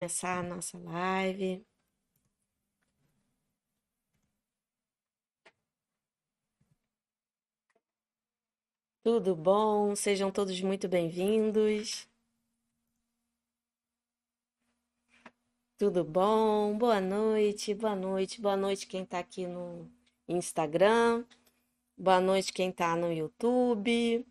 [0.00, 1.62] começar a nossa live.
[9.02, 9.94] Tudo bom?
[9.94, 12.08] Sejam todos muito bem-vindos.
[15.76, 16.76] Tudo bom?
[16.78, 19.90] Boa noite, boa noite, boa noite quem tá aqui no
[20.26, 21.24] Instagram,
[21.96, 24.26] boa noite quem tá no YouTube.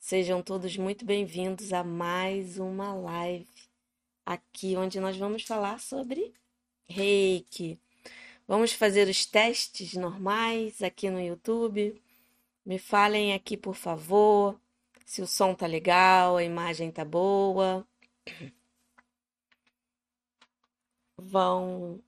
[0.00, 3.61] Sejam todos muito bem-vindos a mais uma live
[4.24, 6.32] aqui onde nós vamos falar sobre
[6.84, 7.80] reiki.
[8.46, 12.00] Vamos fazer os testes normais aqui no YouTube.
[12.64, 14.60] Me falem aqui, por favor,
[15.06, 17.86] se o som tá legal, a imagem tá boa.
[21.16, 22.00] Vão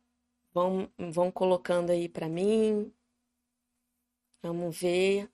[0.53, 2.93] vão vão colocando aí para mim.
[4.43, 5.29] Vamos ver.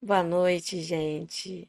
[0.00, 1.68] Boa noite, gente.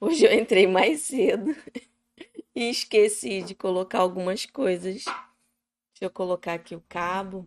[0.00, 1.50] Hoje eu entrei mais cedo
[2.56, 5.04] e esqueci de colocar algumas coisas.
[5.04, 7.46] Deixa eu colocar aqui o cabo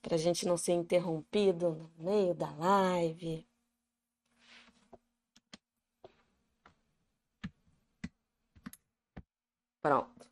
[0.00, 3.46] para a gente não ser interrompido no meio da live.
[9.82, 10.26] Pronto.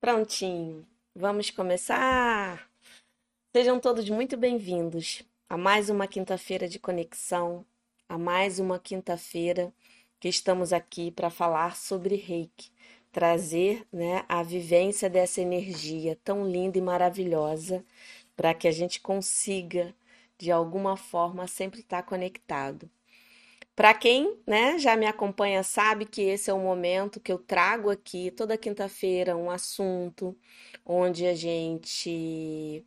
[0.00, 0.86] Prontinho.
[1.14, 2.70] Vamos começar.
[3.54, 7.66] Sejam todos muito bem-vindos a mais uma quinta-feira de conexão,
[8.08, 9.74] a mais uma quinta-feira
[10.20, 12.70] que estamos aqui para falar sobre Reiki,
[13.10, 17.84] trazer né, a vivência dessa energia tão linda e maravilhosa
[18.36, 19.92] para que a gente consiga,
[20.38, 22.88] de alguma forma, sempre estar conectado.
[23.74, 27.90] Para quem né, já me acompanha, sabe que esse é o momento que eu trago
[27.90, 30.36] aqui toda quinta-feira um assunto
[30.86, 32.84] onde a gente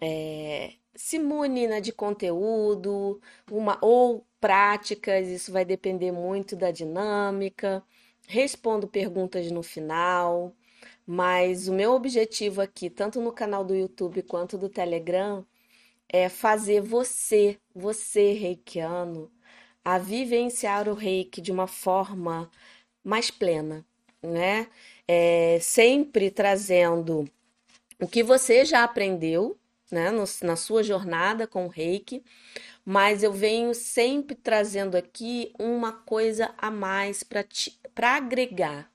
[0.00, 7.82] é, se mune né, de conteúdo, uma ou práticas, isso vai depender muito da dinâmica.
[8.28, 10.54] Respondo perguntas no final,
[11.06, 15.44] mas o meu objetivo aqui, tanto no canal do YouTube quanto do Telegram,
[16.08, 19.30] é fazer você, você reikiano,
[19.84, 22.50] a vivenciar o reiki de uma forma
[23.04, 23.84] mais plena,
[24.22, 24.68] né?
[25.08, 27.28] É, sempre trazendo
[28.00, 29.58] o que você já aprendeu,
[29.90, 32.22] né, no, na sua jornada com o reiki,
[32.84, 38.90] mas eu venho sempre trazendo aqui uma coisa a mais para agregar.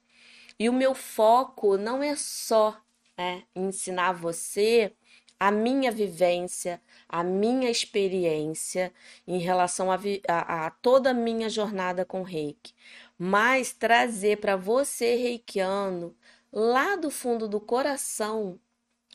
[0.60, 2.80] E o meu foco não é só
[3.18, 4.94] é, ensinar você
[5.40, 8.94] a minha vivência, a minha experiência
[9.28, 12.74] em relação a, a, a toda a minha jornada com reiki,
[13.18, 16.16] mas trazer para você, reikiano,
[16.52, 18.60] lá do fundo do coração,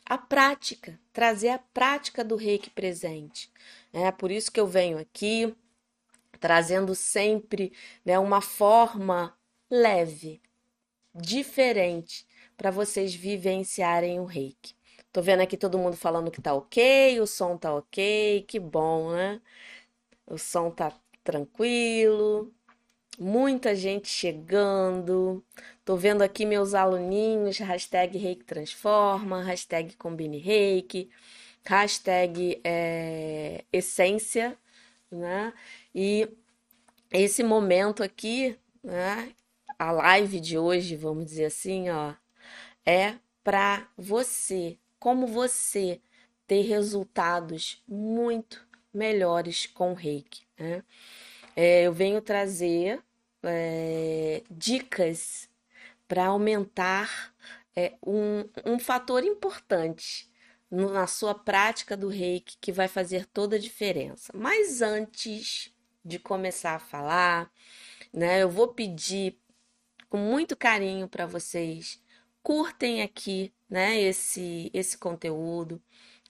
[0.05, 3.51] a prática, trazer a prática do reiki presente.
[3.93, 5.55] É por isso que eu venho aqui
[6.39, 7.71] trazendo sempre
[8.03, 9.37] né, uma forma
[9.69, 10.41] leve,
[11.13, 14.75] diferente, para vocês vivenciarem o reiki.
[15.11, 19.11] Tô vendo aqui todo mundo falando que tá ok, o som tá ok, que bom,
[19.11, 19.41] né?
[20.25, 22.53] O som tá tranquilo,
[23.21, 25.43] muita gente chegando.
[25.85, 31.07] Tô vendo aqui meus aluninhos, hashtag Reiki Transforma, hashtag Combine Reiki,
[31.63, 34.57] hashtag é, Essência,
[35.11, 35.53] né?
[35.93, 36.27] E
[37.11, 39.31] esse momento aqui, né?
[39.77, 42.15] A live de hoje, vamos dizer assim, ó,
[42.83, 46.01] é para você, como você
[46.47, 50.83] ter resultados muito melhores com o Reiki, né?
[51.55, 52.99] É, eu venho trazer
[53.43, 55.49] é, dicas
[56.07, 57.33] para aumentar
[57.75, 60.29] é, um, um fator importante
[60.69, 64.31] no, na sua prática do reiki que vai fazer toda a diferença.
[64.35, 67.51] Mas antes de começar a falar,
[68.13, 69.37] né, eu vou pedir
[70.09, 72.01] com muito carinho para vocês
[72.43, 75.81] curtem aqui, né, esse esse conteúdo,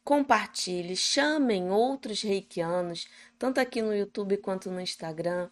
[0.04, 3.08] compartilhe, chamem outros reikianos,
[3.38, 5.50] tanto aqui no YouTube quanto no Instagram,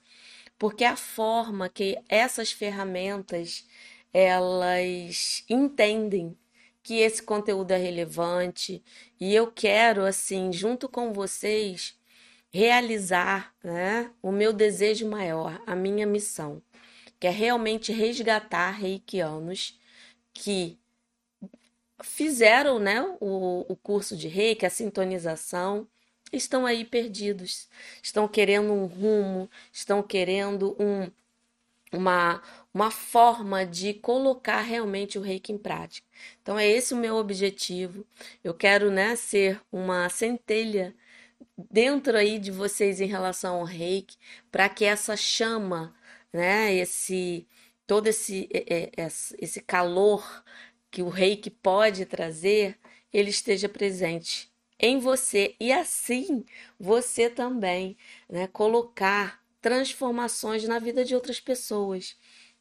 [0.59, 3.66] porque a forma que essas ferramentas
[4.13, 6.38] elas entendem
[6.84, 8.84] que esse conteúdo é relevante.
[9.19, 11.98] E eu quero assim, junto com vocês,
[12.51, 16.62] realizar, né, o meu desejo maior, a minha missão,
[17.19, 19.80] que é realmente resgatar reikianos
[20.34, 20.80] que
[22.04, 25.88] fizeram né, o, o curso de reiki, a sintonização,
[26.31, 27.68] estão aí perdidos,
[28.02, 31.10] estão querendo um rumo, estão querendo um,
[31.92, 32.42] uma,
[32.74, 36.08] uma forma de colocar realmente o reiki em prática.
[36.42, 38.06] Então é esse o meu objetivo.
[38.44, 40.96] Eu quero né, ser uma centelha
[41.58, 44.18] dentro aí de vocês em relação ao reiki,
[44.52, 45.94] para que essa chama,
[46.32, 47.48] né, esse
[47.88, 48.48] todo esse,
[49.40, 50.44] esse calor
[50.92, 52.78] que o reiki pode trazer,
[53.12, 54.49] ele esteja presente
[54.80, 56.46] em você e assim
[56.80, 57.98] você também,
[58.30, 62.16] né, colocar transformações na vida de outras pessoas.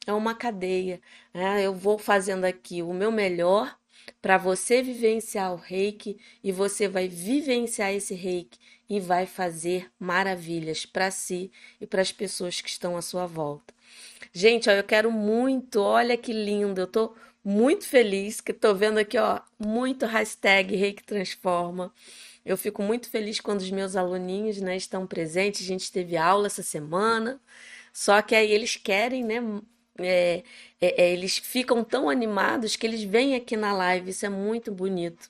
[0.05, 1.01] É uma cadeia.
[1.33, 1.65] Né?
[1.65, 3.77] Eu vou fazendo aqui o meu melhor
[4.21, 10.85] para você vivenciar o reiki e você vai vivenciar esse reiki e vai fazer maravilhas
[10.85, 13.73] para si e para as pessoas que estão à sua volta.
[14.33, 18.97] Gente, ó, eu quero muito, olha que lindo, eu tô muito feliz que tô vendo
[18.99, 21.93] aqui, ó, muito hashtag Reiki Transforma.
[22.45, 25.61] Eu fico muito feliz quando os meus aluninhos, né, estão presentes.
[25.63, 27.41] A gente teve aula essa semana,
[27.93, 29.37] só que aí eles querem, né,
[29.99, 30.43] é,
[30.81, 34.11] é, é, eles ficam tão animados que eles vêm aqui na live.
[34.11, 35.29] Isso é muito bonito.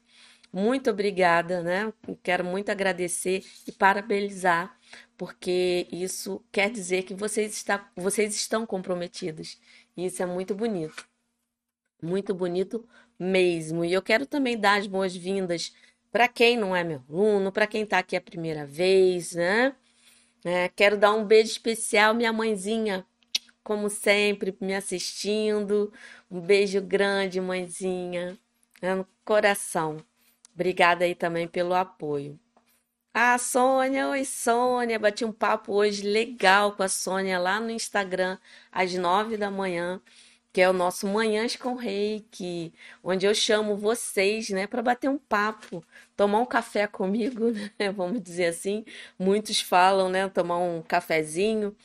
[0.51, 1.93] Muito obrigada, né?
[2.23, 4.75] Quero muito agradecer e parabenizar,
[5.17, 9.59] porque isso quer dizer que vocês, está, vocês estão comprometidos.
[9.95, 11.08] E isso é muito bonito.
[12.01, 12.87] Muito bonito
[13.17, 13.83] mesmo.
[13.83, 15.73] E eu quero também dar as boas-vindas
[16.11, 19.75] para quem não é meu aluno, para quem está aqui a primeira vez, né?
[20.43, 23.05] É, quero dar um beijo especial, minha mãezinha,
[23.63, 25.91] como sempre, me assistindo.
[26.31, 28.37] Um beijo grande, mãezinha,
[28.81, 29.97] né, no coração.
[30.53, 32.39] Obrigada aí também pelo apoio.
[33.13, 38.37] Ah, Sônia, oi Sônia, bati um papo hoje legal com a Sônia lá no Instagram
[38.71, 40.01] às nove da manhã
[40.51, 42.73] que é o nosso Manhãs com Reiki,
[43.03, 45.83] onde eu chamo vocês, né, para bater um papo,
[46.15, 48.83] tomar um café comigo, né, vamos dizer assim.
[49.17, 51.75] Muitos falam, né, tomar um cafezinho.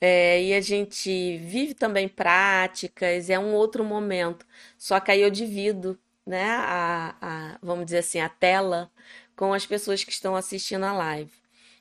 [0.00, 4.46] É, e a gente vive também práticas, é um outro momento.
[4.78, 8.90] Só que aí eu divido, né, a, a, vamos dizer assim, a tela
[9.36, 11.32] com as pessoas que estão assistindo a live.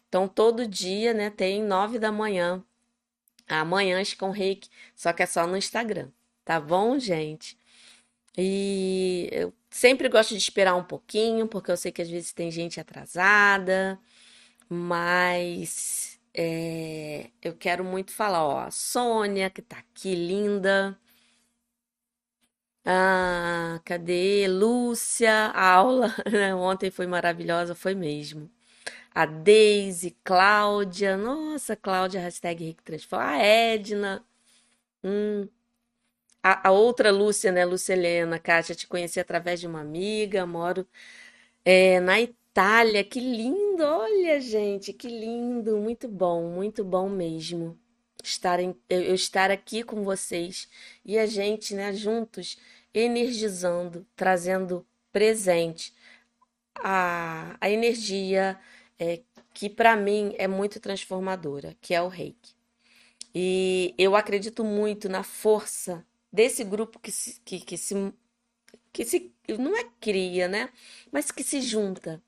[0.07, 2.63] Então, todo dia, né, tem nove da manhã,
[3.47, 6.09] amanhãs com reiki, só que é só no Instagram
[6.51, 7.57] tá bom, gente?
[8.37, 12.51] E eu sempre gosto de esperar um pouquinho, porque eu sei que às vezes tem
[12.51, 13.99] gente atrasada,
[14.69, 20.99] mas é, eu quero muito falar, ó, a Sônia, que tá aqui, linda.
[22.85, 24.47] Ah, cadê?
[24.47, 26.53] Lúcia, a aula né?
[26.55, 28.49] ontem foi maravilhosa, foi mesmo.
[29.13, 34.25] A Deise, Cláudia, nossa, Cláudia, hashtag Rick Transforma, a Edna,
[35.03, 35.47] hum,
[36.43, 40.87] a, a outra Lúcia, né, Lúcia Helena, Kátia, te conheci através de uma amiga, moro
[41.65, 47.79] é, na Itália, que lindo, olha, gente, que lindo, muito bom, muito bom mesmo
[48.23, 50.69] estar em, eu estar aqui com vocês
[51.05, 52.57] e a gente, né, juntos,
[52.93, 55.93] energizando, trazendo presente
[56.75, 58.59] a, a energia
[58.99, 59.21] é,
[59.53, 62.55] que para mim é muito transformadora, que é o reiki.
[63.33, 68.13] E eu acredito muito na força desse grupo que se, que, que se
[68.93, 70.69] que se não é cria, né?
[71.11, 72.21] Mas que se junta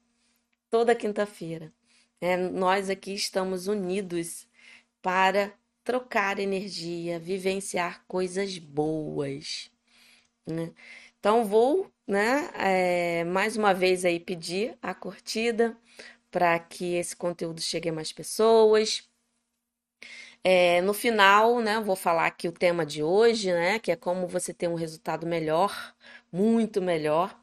[0.69, 1.73] toda quinta-feira.
[2.21, 4.47] É, nós aqui estamos unidos
[5.01, 5.53] para
[5.83, 9.69] trocar energia, vivenciar coisas boas.
[10.47, 10.73] Né?
[11.19, 15.77] Então vou, né, é, mais uma vez aí pedir a curtida
[16.31, 19.07] para que esse conteúdo chegue a mais pessoas.
[20.43, 24.27] É, no final, né, vou falar aqui o tema de hoje, né, que é como
[24.27, 25.95] você ter um resultado melhor,
[26.31, 27.39] muito melhor,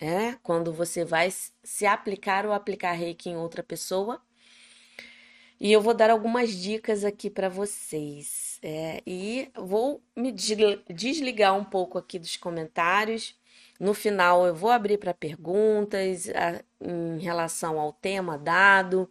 [0.00, 4.22] é, quando você vai se aplicar ou aplicar reiki em outra pessoa.
[5.60, 8.58] E eu vou dar algumas dicas aqui para vocês.
[8.62, 13.34] É, e vou me desligar um pouco aqui dos comentários.
[13.80, 19.10] No final, eu vou abrir para perguntas a, em relação ao tema dado.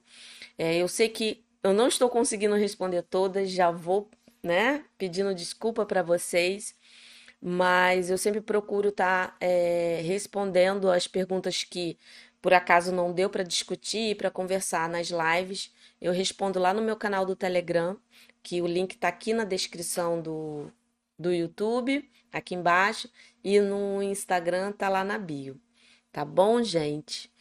[0.58, 4.10] É, eu sei que eu não estou conseguindo responder todas, já vou,
[4.43, 6.75] né, pedindo desculpa para vocês,
[7.41, 11.98] mas eu sempre procuro estar tá, é, respondendo as perguntas que
[12.41, 15.74] por acaso não deu para discutir, para conversar nas lives.
[16.01, 17.98] Eu respondo lá no meu canal do Telegram,
[18.43, 20.70] que o link está aqui na descrição do,
[21.17, 23.10] do YouTube, aqui embaixo,
[23.41, 25.58] e no Instagram tá lá na bio.
[26.12, 27.32] Tá bom, gente?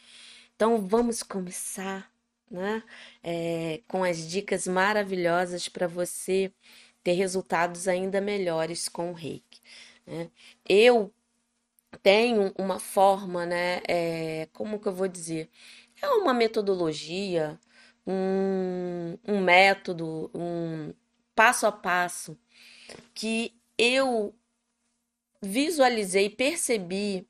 [0.55, 2.12] Então vamos começar
[2.53, 2.83] né?
[3.23, 6.53] É, com as dicas maravilhosas para você
[7.03, 9.61] ter resultados ainda melhores com o reiki.
[10.05, 10.29] Né?
[10.67, 11.13] Eu
[12.01, 13.81] tenho uma forma, né?
[13.87, 15.49] É, como que eu vou dizer?
[16.01, 17.59] É uma metodologia,
[18.05, 20.93] um, um método, um
[21.35, 22.37] passo a passo
[23.13, 24.35] que eu
[25.41, 27.27] visualizei, percebi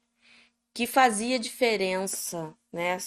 [0.73, 2.97] que fazia diferença, né?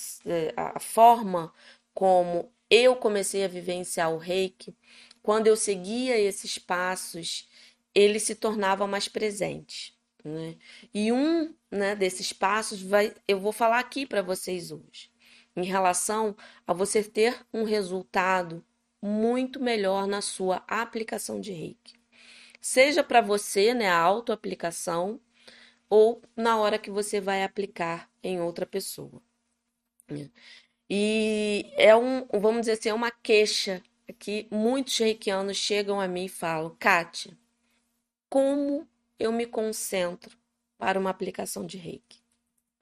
[0.57, 1.53] A forma
[1.97, 4.77] como eu comecei a vivenciar o reiki,
[5.23, 7.49] quando eu seguia esses passos,
[7.95, 9.99] ele se tornava mais presente.
[10.23, 10.57] Né?
[10.93, 15.11] E um né, desses passos vai, eu vou falar aqui para vocês hoje,
[15.57, 16.37] em relação
[16.67, 18.63] a você ter um resultado
[19.01, 21.95] muito melhor na sua aplicação de reiki.
[22.61, 25.19] Seja para você, né, a autoaplicação,
[25.89, 29.23] ou na hora que você vai aplicar em outra pessoa.
[30.89, 33.83] E é um, vamos dizer assim, é uma queixa
[34.19, 37.37] que muitos reikianos chegam a mim e falam: Kátia,
[38.29, 38.89] como
[39.19, 40.37] eu me concentro
[40.79, 42.21] para uma aplicação de reiki?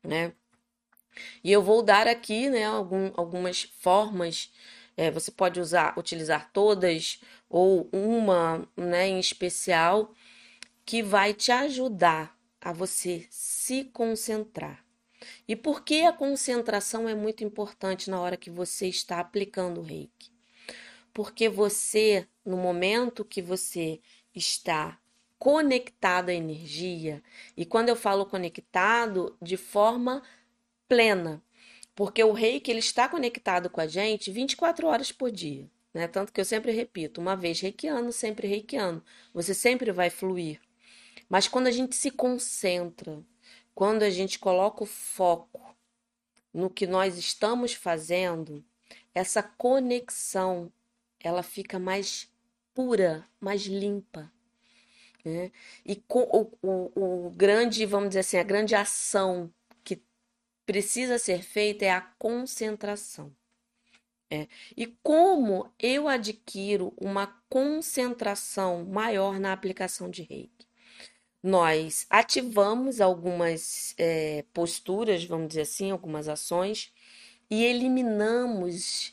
[0.02, 0.32] Né?
[1.42, 4.52] E eu vou dar aqui né, algum, algumas formas.
[4.96, 10.12] É, você pode usar, utilizar todas ou uma né, em especial
[10.84, 14.83] que vai te ajudar a você se concentrar.
[15.46, 19.84] E por que a concentração é muito importante na hora que você está aplicando o
[19.84, 20.30] reiki?
[21.12, 24.00] Porque você, no momento que você
[24.34, 24.98] está
[25.38, 27.22] conectado à energia,
[27.56, 30.22] e quando eu falo conectado, de forma
[30.88, 31.42] plena,
[31.94, 35.70] porque o reiki ele está conectado com a gente 24 horas por dia.
[35.92, 36.08] Né?
[36.08, 39.02] Tanto que eu sempre repito, uma vez reikiano, sempre reikiano.
[39.32, 40.60] Você sempre vai fluir.
[41.28, 43.22] Mas quando a gente se concentra,
[43.74, 45.60] quando a gente coloca o foco
[46.52, 48.64] no que nós estamos fazendo,
[49.14, 50.72] essa conexão
[51.18, 52.30] ela fica mais
[52.72, 54.30] pura, mais limpa.
[55.24, 55.50] Né?
[55.84, 59.52] E o, o, o grande, vamos dizer assim, a grande ação
[59.82, 60.02] que
[60.66, 63.34] precisa ser feita é a concentração.
[64.30, 64.48] É.
[64.76, 70.63] E como eu adquiro uma concentração maior na aplicação de reiki?
[71.44, 76.90] Nós ativamos algumas é, posturas, vamos dizer assim, algumas ações,
[77.50, 79.12] e eliminamos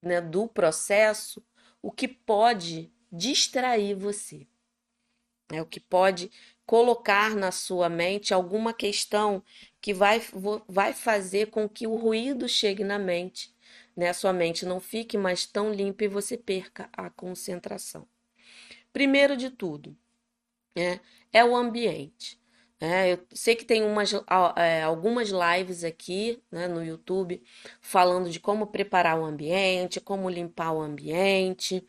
[0.00, 1.44] né, do processo
[1.82, 4.46] o que pode distrair você,
[5.52, 6.30] né, o que pode
[6.64, 9.42] colocar na sua mente alguma questão
[9.78, 10.22] que vai,
[10.66, 13.54] vai fazer com que o ruído chegue na mente,
[13.94, 18.08] né, a sua mente não fique mais tão limpa e você perca a concentração.
[18.90, 19.94] Primeiro de tudo,
[20.76, 21.00] né,
[21.32, 22.38] é o ambiente.
[22.80, 24.12] É, eu sei que tem umas,
[24.56, 27.42] é, algumas lives aqui né, no YouTube
[27.80, 31.84] falando de como preparar o ambiente, como limpar o ambiente,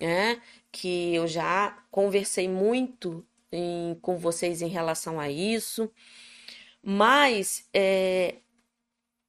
[0.00, 5.90] né, que eu já conversei muito em, com vocês em relação a isso.
[6.82, 8.36] Mas é,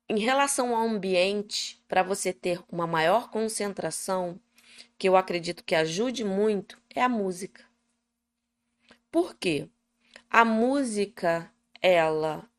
[0.09, 4.39] em relação ao ambiente, para você ter uma maior concentração,
[4.97, 7.63] que eu acredito que ajude muito, é a música.
[9.13, 9.69] Por quê?
[10.27, 12.49] A música, ela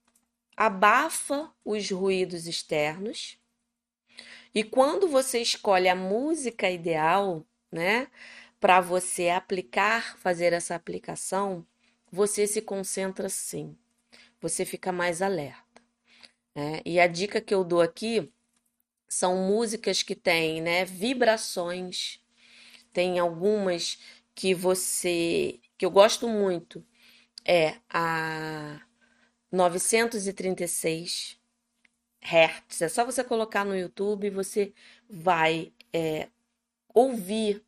[0.56, 3.37] abafa os ruídos externos.
[4.54, 8.06] E quando você escolhe a música ideal, né,
[8.61, 11.66] para você aplicar, fazer essa aplicação,
[12.08, 13.76] você se concentra sim.
[14.40, 15.82] Você fica mais alerta.
[16.54, 16.80] Né?
[16.84, 18.32] E a dica que eu dou aqui
[19.08, 22.20] são músicas que têm, né, vibrações.
[22.92, 23.99] Tem algumas
[24.37, 26.85] que você que eu gosto muito
[27.45, 28.81] é a
[29.50, 31.38] 936
[32.23, 32.83] Hz.
[32.83, 34.73] É só você colocar no YouTube e você
[35.09, 36.28] vai é,
[36.95, 37.62] ouvir.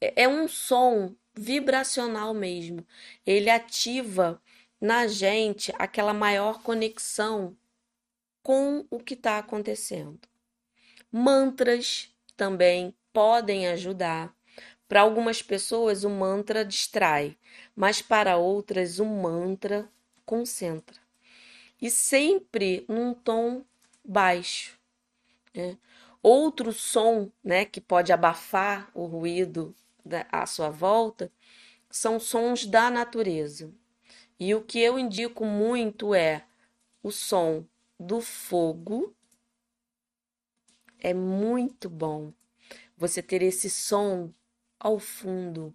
[0.00, 2.86] É, é um som vibracional mesmo.
[3.26, 4.40] Ele ativa
[4.80, 7.56] na gente aquela maior conexão
[8.42, 10.20] com o que está acontecendo.
[11.10, 14.33] Mantras também podem ajudar.
[14.88, 17.36] Para algumas pessoas, o mantra distrai,
[17.74, 19.88] mas para outras, o mantra
[20.26, 20.96] concentra.
[21.80, 23.64] E sempre num tom
[24.04, 24.78] baixo.
[25.54, 25.78] Né?
[26.22, 29.74] Outro som né, que pode abafar o ruído
[30.04, 31.30] da, à sua volta
[31.90, 33.72] são sons da natureza.
[34.38, 36.44] E o que eu indico muito é
[37.02, 37.64] o som
[37.98, 39.14] do fogo.
[40.98, 42.32] É muito bom
[42.96, 44.30] você ter esse som
[44.84, 45.74] ao fundo.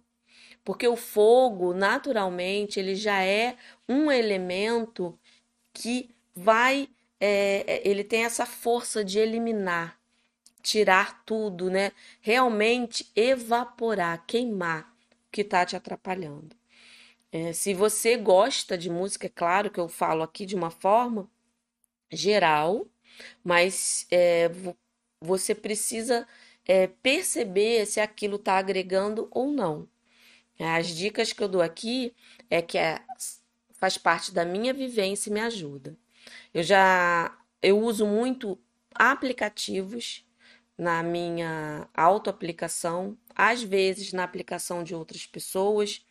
[0.64, 3.56] Porque o fogo, naturalmente, ele já é
[3.88, 5.18] um elemento
[5.72, 6.88] que vai,
[7.18, 9.98] é, é, ele tem essa força de eliminar,
[10.62, 11.92] tirar tudo, né?
[12.20, 14.94] Realmente evaporar, queimar
[15.26, 16.54] o que está te atrapalhando.
[17.32, 21.30] É, se você gosta de música, é claro que eu falo aqui de uma forma
[22.12, 22.86] geral,
[23.44, 24.50] mas é,
[25.20, 26.26] você precisa
[26.66, 29.88] é, perceber se aquilo está agregando ou não.
[30.58, 32.14] As dicas que eu dou aqui
[32.50, 33.00] é que é,
[33.74, 35.96] faz parte da minha vivência e me ajuda.
[36.52, 38.58] Eu já eu uso muito
[38.94, 40.24] aplicativos,
[40.80, 46.06] na minha autoaplicação, às vezes na aplicação de outras pessoas,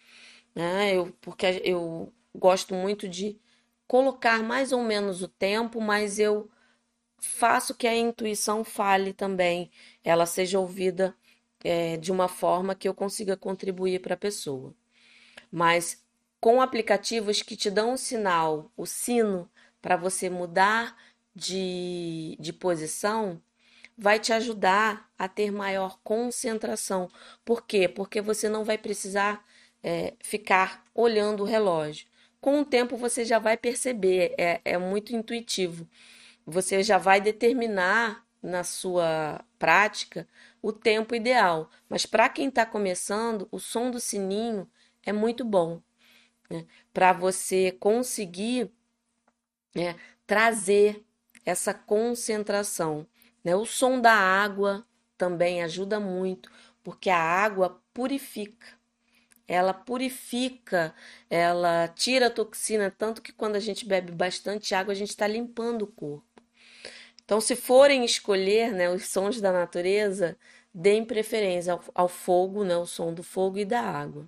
[0.55, 0.95] né?
[0.95, 3.39] Eu, porque eu gosto muito de
[3.87, 6.49] colocar mais ou menos o tempo, mas eu
[7.21, 9.71] faço que a intuição fale também,
[10.03, 11.15] ela seja ouvida
[11.63, 14.73] é, de uma forma que eu consiga contribuir para a pessoa.
[15.51, 16.03] Mas
[16.39, 19.49] com aplicativos que te dão um sinal, o sino,
[19.81, 20.97] para você mudar
[21.35, 23.41] de, de posição,
[23.97, 27.09] vai te ajudar a ter maior concentração.
[27.43, 27.87] Por quê?
[27.87, 29.45] Porque você não vai precisar
[29.83, 32.07] é, ficar olhando o relógio.
[32.39, 35.85] Com o tempo você já vai perceber, é, é muito intuitivo.
[36.49, 40.27] Você já vai determinar na sua prática
[40.61, 41.69] o tempo ideal.
[41.87, 44.69] Mas para quem está começando, o som do sininho
[45.03, 45.81] é muito bom
[46.49, 46.65] né?
[46.93, 48.71] para você conseguir
[49.75, 51.03] né, trazer
[51.45, 53.05] essa concentração.
[53.43, 53.55] Né?
[53.55, 54.85] O som da água
[55.17, 56.49] também ajuda muito,
[56.83, 58.79] porque a água purifica.
[59.47, 60.93] Ela purifica,
[61.27, 65.25] ela tira a toxina, tanto que quando a gente bebe bastante água, a gente está
[65.25, 66.28] limpando o corpo.
[67.29, 70.35] Então, se forem escolher né, os sons da natureza,
[70.73, 74.27] deem preferência ao, ao fogo, né, o som do fogo e da água.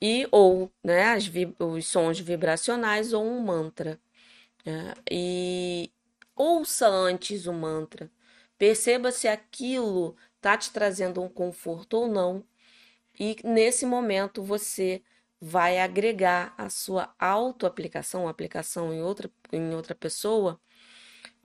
[0.00, 1.16] E ou né,
[1.60, 4.00] os sons vibracionais ou um mantra.
[4.66, 4.94] Né?
[5.08, 5.92] E
[6.34, 8.10] ouça antes o mantra.
[8.58, 12.44] Perceba se aquilo está te trazendo um conforto ou não.
[13.16, 15.04] E nesse momento você
[15.40, 20.60] vai agregar a sua autoaplicação, aplicação em outra, em outra pessoa,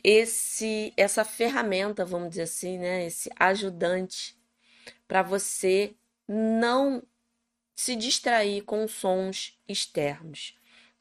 [0.04, 4.38] esse essa ferramenta, vamos dizer assim, né, esse ajudante
[5.08, 5.96] para você
[6.28, 7.04] não
[7.76, 10.56] se distrair com sons externos.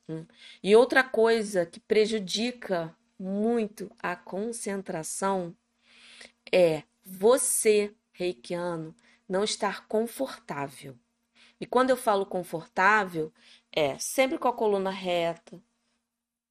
[0.09, 0.25] Hum.
[0.63, 5.57] E outra coisa que prejudica muito a concentração
[6.53, 8.95] é você, reikiano,
[9.29, 10.97] não estar confortável.
[11.61, 13.33] E quando eu falo confortável,
[13.73, 15.61] é sempre com a coluna reta,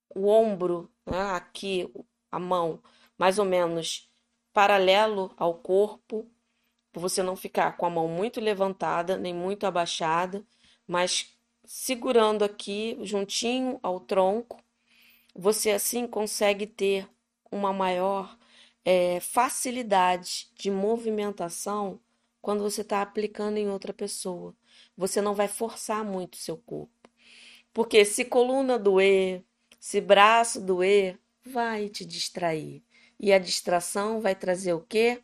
[0.10, 1.92] o ombro, né, aqui,
[2.36, 2.82] a mão,
[3.18, 4.10] mais ou menos
[4.52, 6.30] paralelo ao corpo,
[6.92, 10.46] para você não ficar com a mão muito levantada, nem muito abaixada,
[10.86, 14.62] mas segurando aqui juntinho ao tronco,
[15.34, 17.08] você assim consegue ter
[17.50, 18.38] uma maior
[18.84, 22.00] é, facilidade de movimentação
[22.42, 24.54] quando você está aplicando em outra pessoa.
[24.98, 27.10] Você não vai forçar muito o seu corpo.
[27.74, 29.44] Porque se coluna doer,
[29.80, 32.84] se braço doer, vai te distrair.
[33.20, 35.22] E a distração vai trazer o quê?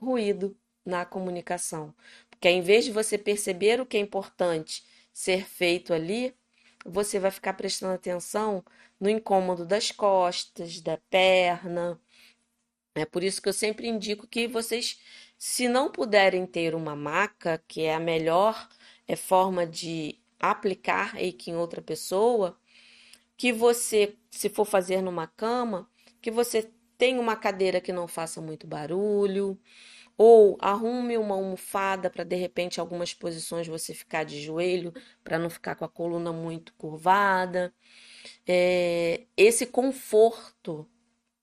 [0.00, 1.94] Ruído na comunicação.
[2.30, 6.34] Porque em vez de você perceber o que é importante ser feito ali,
[6.84, 8.64] você vai ficar prestando atenção
[8.98, 12.00] no incômodo das costas, da perna.
[12.94, 15.00] É por isso que eu sempre indico que vocês,
[15.38, 18.68] se não puderem ter uma maca, que é a melhor
[19.06, 22.58] é, forma de aplicar reiki em outra pessoa,
[23.40, 25.88] que você, se for fazer numa cama,
[26.20, 29.58] que você tenha uma cadeira que não faça muito barulho,
[30.14, 34.92] ou arrume uma almofada para de repente algumas posições você ficar de joelho,
[35.24, 37.72] para não ficar com a coluna muito curvada.
[38.46, 40.86] É, esse conforto,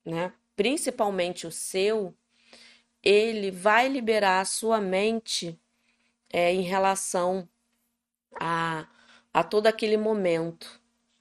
[0.04, 2.14] né, principalmente o seu,
[3.02, 5.58] ele vai liberar a sua mente
[6.30, 7.48] é, em relação
[8.38, 8.86] a,
[9.34, 10.77] a todo aquele momento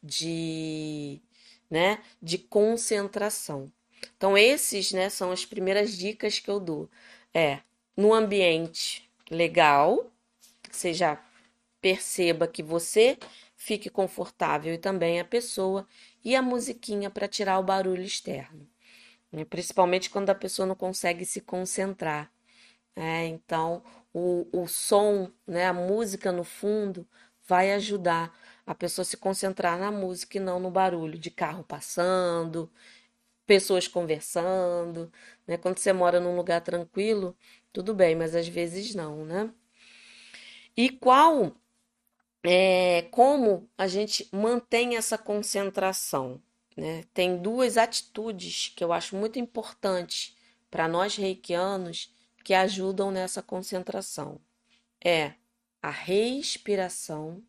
[0.08, 1.22] de,
[1.70, 3.72] né, de concentração.
[4.16, 6.90] Então, esses né, são as primeiras dicas que eu dou
[7.34, 7.60] é
[7.96, 10.12] no ambiente legal,
[10.64, 11.22] que você já
[11.82, 13.18] perceba que você
[13.56, 15.86] fique confortável e também a pessoa,
[16.24, 18.68] e a musiquinha para tirar o barulho externo,
[19.32, 19.46] né?
[19.46, 22.32] principalmente quando a pessoa não consegue se concentrar.
[22.96, 23.28] Né?
[23.28, 27.08] Então, o, o som, né, a música no fundo,
[27.48, 28.34] vai ajudar
[28.68, 32.72] a pessoa se concentrar na música e não no barulho de carro passando,
[33.48, 35.12] pessoas conversando,
[35.48, 35.58] né?
[35.58, 37.36] Quando você mora num lugar tranquilo,
[37.74, 39.52] tudo bem, mas às vezes não, né?
[40.76, 41.56] E qual
[42.44, 46.42] é como a gente mantém essa concentração,
[46.76, 47.04] né?
[47.14, 50.36] Tem duas atitudes que eu acho muito importantes
[50.70, 54.40] para nós reikianos que ajudam nessa concentração.
[55.04, 55.34] É
[55.82, 57.44] a respiração.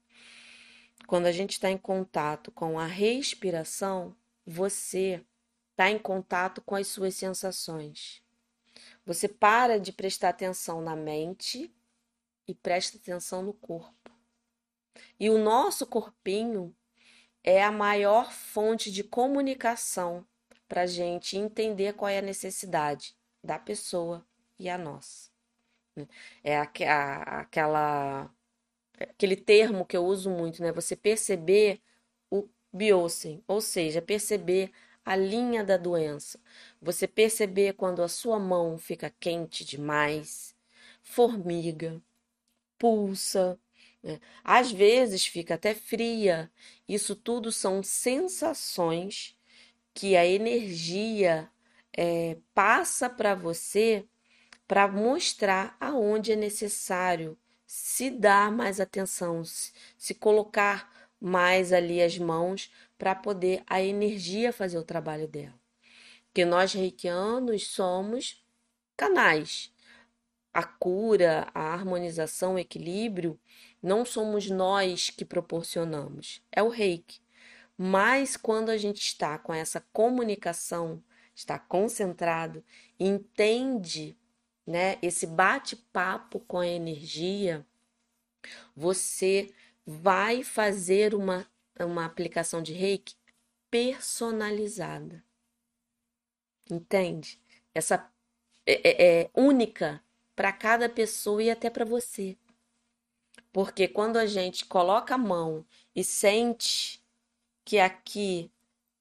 [1.09, 5.25] Quando a gente está em contato com a respiração, você
[5.71, 8.23] está em contato com as suas sensações.
[9.07, 11.75] Você para de prestar atenção na mente
[12.47, 14.12] e presta atenção no corpo.
[15.18, 16.77] E o nosso corpinho
[17.42, 20.27] é a maior fonte de comunicação
[20.68, 24.27] para a gente entender qual é a necessidade da pessoa
[24.59, 25.31] e a nossa.
[26.44, 28.31] É aquela
[29.05, 30.73] aquele termo que eu uso muito, né?
[30.73, 31.81] Você perceber
[32.31, 34.71] o biocem, ou seja, perceber
[35.05, 36.41] a linha da doença.
[36.81, 40.55] Você perceber quando a sua mão fica quente demais,
[41.03, 42.01] formiga,
[42.79, 43.59] pulsa,
[44.03, 44.21] né?
[44.45, 46.51] às vezes fica até fria.
[46.89, 49.37] Isso tudo são sensações
[49.95, 51.51] que a energia
[51.97, 54.07] é, passa para você
[54.67, 62.73] para mostrar aonde é necessário se dar mais atenção, se, colocar mais ali as mãos
[62.97, 65.55] para poder a energia fazer o trabalho dela.
[66.25, 68.43] Porque nós reikianos somos
[68.97, 69.71] canais.
[70.55, 73.39] A cura, a harmonização, o equilíbrio,
[73.83, 77.21] não somos nós que proporcionamos, é o reiki.
[77.77, 81.03] Mas quando a gente está com essa comunicação,
[81.35, 82.65] está concentrado,
[82.99, 84.17] entende,
[84.69, 87.67] né, esse bate-papo com a energia,
[88.77, 89.51] você
[89.87, 91.51] vai fazer uma,
[91.81, 93.17] uma aplicação de reiki
[93.71, 95.25] personalizada.
[96.71, 97.41] Entende?
[97.75, 98.13] Essa
[98.67, 100.05] é, é, é única
[100.37, 102.37] para cada pessoa e até para você.
[103.51, 105.65] Porque quando a gente coloca a mão
[105.97, 107.03] e sente
[107.65, 108.53] que aqui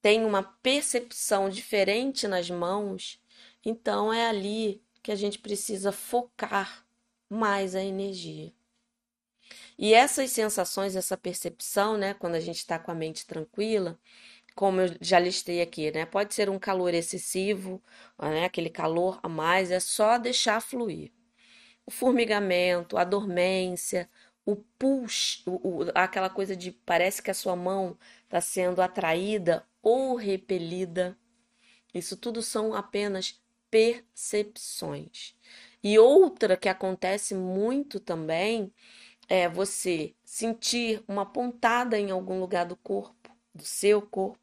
[0.01, 3.21] tem uma percepção diferente nas mãos,
[3.65, 6.85] então é ali que a gente precisa focar
[7.29, 8.53] mais a energia.
[9.77, 13.99] E essas sensações, essa percepção, né, quando a gente está com a mente tranquila,
[14.55, 17.81] como eu já listei aqui, né, pode ser um calor excessivo,
[18.19, 21.11] né, aquele calor a mais, é só deixar fluir.
[21.85, 24.09] O formigamento, a dormência,
[24.45, 29.65] o push, o, o, aquela coisa de parece que a sua mão está sendo atraída
[29.81, 31.17] ou repelida.
[31.93, 33.41] Isso tudo são apenas
[33.77, 35.35] percepções.
[35.83, 38.73] E outra que acontece muito também
[39.29, 44.39] é você sentir uma pontada em algum lugar do corpo, do seu corpo.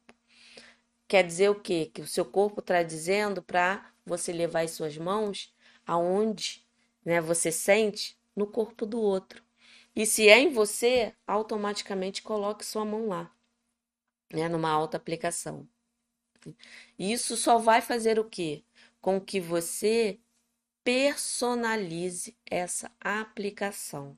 [1.05, 1.91] Quer dizer o quê?
[1.93, 5.53] Que o seu corpo está dizendo para você levar as suas mãos
[5.85, 6.65] aonde
[7.03, 9.43] né, você sente no corpo do outro.
[9.93, 13.29] E se é em você, automaticamente coloque sua mão lá,
[14.31, 15.67] né, numa alta aplicação.
[16.97, 18.63] Isso só vai fazer o quê?
[19.05, 20.19] Com que você
[20.83, 24.17] personalize essa aplicação.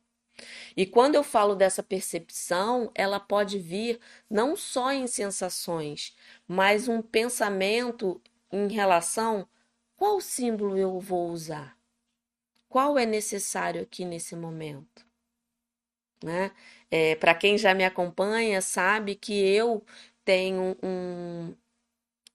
[0.78, 6.16] E quando eu falo dessa percepção, ela pode vir não só em sensações,
[6.48, 9.46] mas um pensamento em relação
[9.98, 11.78] qual símbolo eu vou usar?
[12.70, 15.06] Qual é necessário aqui nesse momento?
[16.24, 16.52] Né?
[16.90, 19.84] É, Para quem já me acompanha, sabe que eu
[20.24, 21.54] tenho um,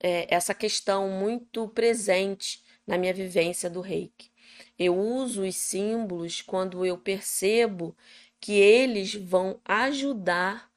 [0.03, 4.31] é, essa questão muito presente na minha vivência do reiki.
[4.77, 7.95] Eu uso os símbolos quando eu percebo
[8.39, 10.69] que eles vão ajudar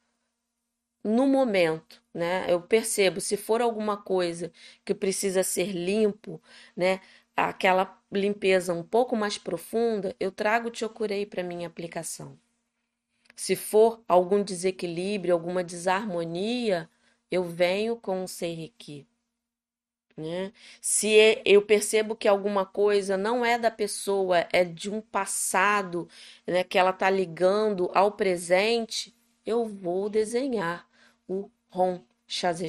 [1.03, 2.47] no momento, né?
[2.49, 4.53] Eu percebo se for alguma coisa
[4.85, 6.41] que precisa ser limpo,
[6.77, 7.01] né?
[7.37, 12.39] Aquela limpeza um pouco mais profunda, eu trago o Chokurei para minha aplicação.
[13.37, 16.89] Se for algum desequilíbrio, alguma desarmonia,
[17.31, 19.07] eu venho com o Seireki.
[20.17, 20.53] Né?
[20.81, 21.09] Se
[21.45, 26.09] eu percebo que alguma coisa não é da pessoa, é de um passado
[26.47, 30.89] né, que ela está ligando ao presente, eu vou desenhar
[31.29, 32.69] o Ron Chazé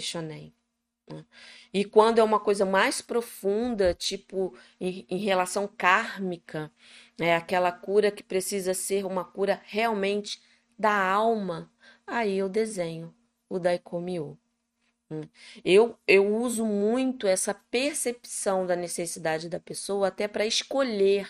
[1.09, 1.25] Né?
[1.73, 6.71] E quando é uma coisa mais profunda, tipo em, em relação kármica,
[7.19, 10.41] é aquela cura que precisa ser uma cura realmente
[10.77, 11.71] da alma,
[12.05, 13.15] aí eu desenho
[13.49, 14.37] o Daikomiô.
[15.09, 15.21] Hum.
[15.63, 21.29] Eu, eu uso muito essa percepção da necessidade da pessoa até para escolher,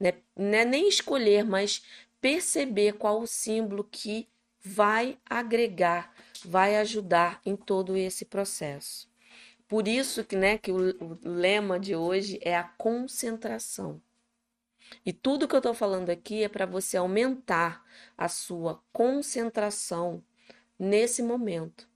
[0.00, 0.14] né?
[0.36, 1.82] É nem escolher, mas
[2.20, 4.28] perceber qual o símbolo que
[4.60, 6.12] vai agregar,
[6.44, 9.08] vai ajudar em todo esse processo.
[9.68, 14.00] Por isso que, né, que o, o lema de hoje é a concentração.
[15.04, 17.84] E tudo que eu estou falando aqui é para você aumentar
[18.16, 20.22] a sua concentração
[20.78, 21.87] nesse momento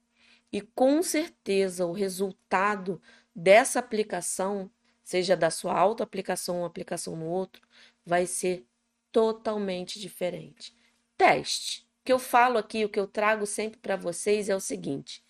[0.53, 3.01] e com certeza o resultado
[3.35, 4.69] dessa aplicação,
[5.03, 7.67] seja da sua auto-aplicação ou aplicação no outro,
[8.05, 8.63] vai ser
[9.11, 10.75] totalmente diferente.
[11.17, 11.81] Teste.
[12.01, 15.23] O que eu falo aqui, o que eu trago sempre para vocês é o seguinte: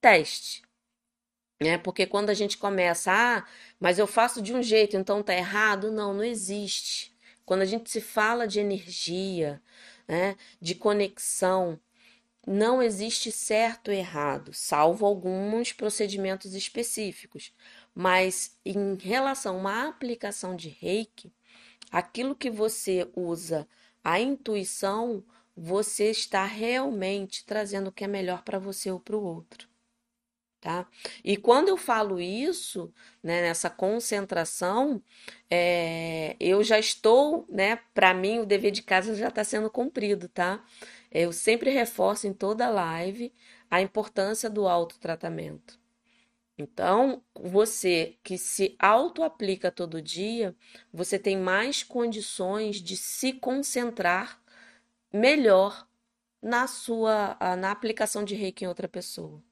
[0.00, 0.62] teste.
[1.60, 3.46] É, porque quando a gente começa, ah,
[3.78, 5.92] mas eu faço de um jeito, então tá errado.
[5.92, 7.14] Não, não existe.
[7.44, 9.62] Quando a gente se fala de energia,
[10.08, 11.78] né, de conexão,
[12.46, 17.52] não existe certo ou errado, salvo alguns procedimentos específicos.
[17.94, 21.32] Mas em relação uma aplicação de reiki,
[21.90, 23.68] aquilo que você usa
[24.02, 25.24] a intuição,
[25.56, 29.68] você está realmente trazendo o que é melhor para você ou para o outro.
[30.60, 30.86] Tá?
[31.22, 32.90] E quando eu falo isso,
[33.22, 35.02] né, nessa concentração,
[35.50, 40.26] é, eu já estou, né, para mim o dever de casa já está sendo cumprido,
[40.26, 40.64] tá?
[41.14, 43.32] Eu sempre reforço em toda live
[43.70, 45.78] a importância do autotratamento.
[46.58, 50.54] Então, você que se auto-aplica todo dia,
[50.92, 54.40] você tem mais condições de se concentrar
[55.12, 55.86] melhor
[56.42, 59.42] na sua na aplicação de reiki em outra pessoa.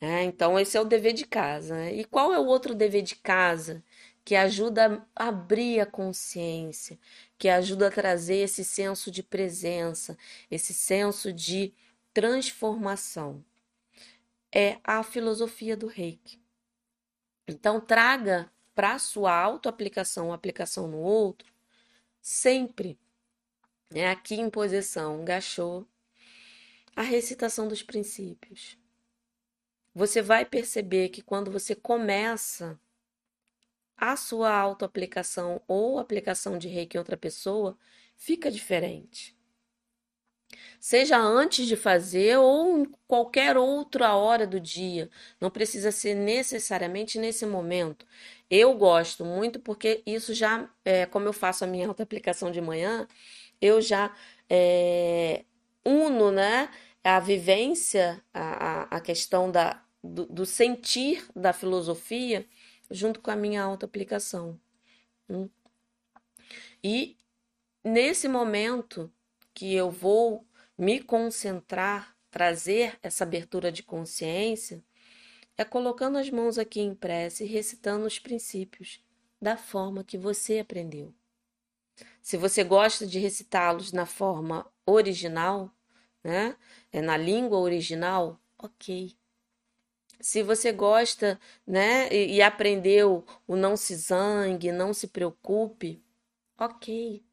[0.00, 1.74] É, então, esse é o dever de casa.
[1.74, 1.94] Né?
[1.94, 3.82] E qual é o outro dever de casa
[4.28, 6.98] que ajuda a abrir a consciência,
[7.38, 10.18] que ajuda a trazer esse senso de presença,
[10.50, 11.72] esse senso de
[12.12, 13.42] transformação?
[14.52, 16.38] É a filosofia do reiki.
[17.46, 21.50] Então, traga para a sua autoaplicação, aplicação no outro,
[22.20, 22.98] sempre,
[23.90, 25.86] né, aqui em posição gachô,
[26.94, 28.76] a recitação dos princípios
[29.94, 32.78] você vai perceber que quando você começa
[33.98, 37.76] a sua autoaplicação ou aplicação de reiki em outra pessoa,
[38.16, 39.36] fica diferente.
[40.80, 47.18] Seja antes de fazer ou em qualquer outra hora do dia, não precisa ser necessariamente
[47.18, 48.06] nesse momento.
[48.48, 53.06] Eu gosto muito porque isso já, é, como eu faço a minha autoaplicação de manhã,
[53.60, 54.14] eu já
[54.48, 55.44] é,
[55.84, 56.70] uno né,
[57.02, 62.46] a vivência, a, a, questão da, do, do sentir da filosofia
[62.90, 64.58] junto com a minha auto-aplicação.
[65.28, 65.48] Hum?
[66.82, 67.16] E
[67.84, 69.12] nesse momento
[69.52, 70.46] que eu vou
[70.76, 74.84] me concentrar, trazer essa abertura de consciência,
[75.56, 79.02] é colocando as mãos aqui em prece e recitando os princípios
[79.40, 81.12] da forma que você aprendeu.
[82.22, 85.74] Se você gosta de recitá-los na forma original,
[86.22, 86.56] né,
[86.92, 89.16] é na língua original, ok.
[90.20, 96.02] Se você gosta, né, e, e aprendeu o não se zangue, não se preocupe,
[96.58, 97.24] ok.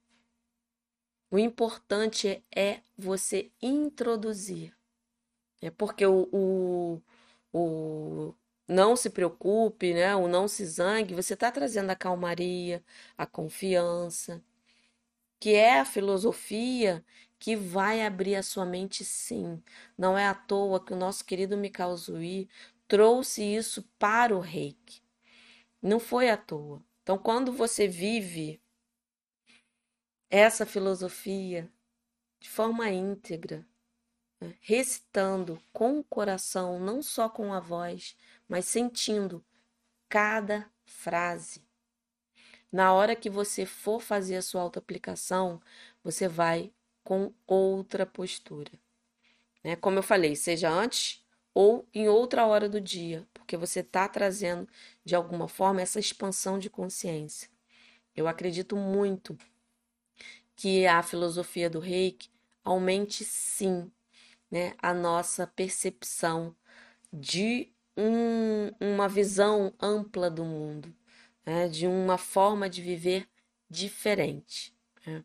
[1.32, 4.74] O importante é você introduzir.
[5.62, 7.02] É porque o, o,
[7.52, 8.36] o
[8.67, 10.15] não se preocupe, né?
[10.15, 12.84] O não se zangue, você está trazendo a calmaria,
[13.17, 14.43] a confiança,
[15.39, 17.04] que é a filosofia
[17.39, 19.62] que vai abrir a sua mente sim.
[19.98, 22.50] Não é à toa que o nosso querido Mikao Zui
[22.88, 25.02] trouxe isso para o reiki.
[25.82, 26.84] Não foi à toa.
[27.04, 28.62] Então, quando você vive
[30.30, 31.71] essa filosofia
[32.39, 33.65] de forma íntegra,
[34.41, 38.15] né, recitando com o coração, não só com a voz,
[38.48, 39.43] mas sentindo
[40.10, 41.63] cada frase.
[42.71, 45.62] Na hora que você for fazer a sua autoaplicação,
[46.04, 48.71] você vai com outra postura.
[49.63, 49.76] Né?
[49.76, 51.24] Como eu falei, seja antes
[51.56, 54.68] ou em outra hora do dia, porque você está trazendo
[55.06, 57.50] de alguma forma essa expansão de consciência.
[58.13, 59.38] Eu acredito muito
[60.56, 62.30] que a filosofia do reiki
[62.62, 63.89] aumente sim
[64.52, 66.54] né, a nossa percepção
[67.12, 70.94] de um, uma visão ampla do mundo,
[71.46, 73.30] né, de uma forma de viver
[73.70, 74.76] diferente.
[75.06, 75.24] Né?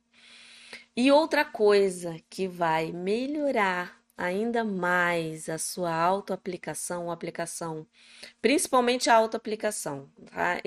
[0.96, 7.86] E outra coisa que vai melhorar ainda mais a sua autoaplicação, aplicação,
[8.42, 10.60] principalmente a autoaplicação, tá?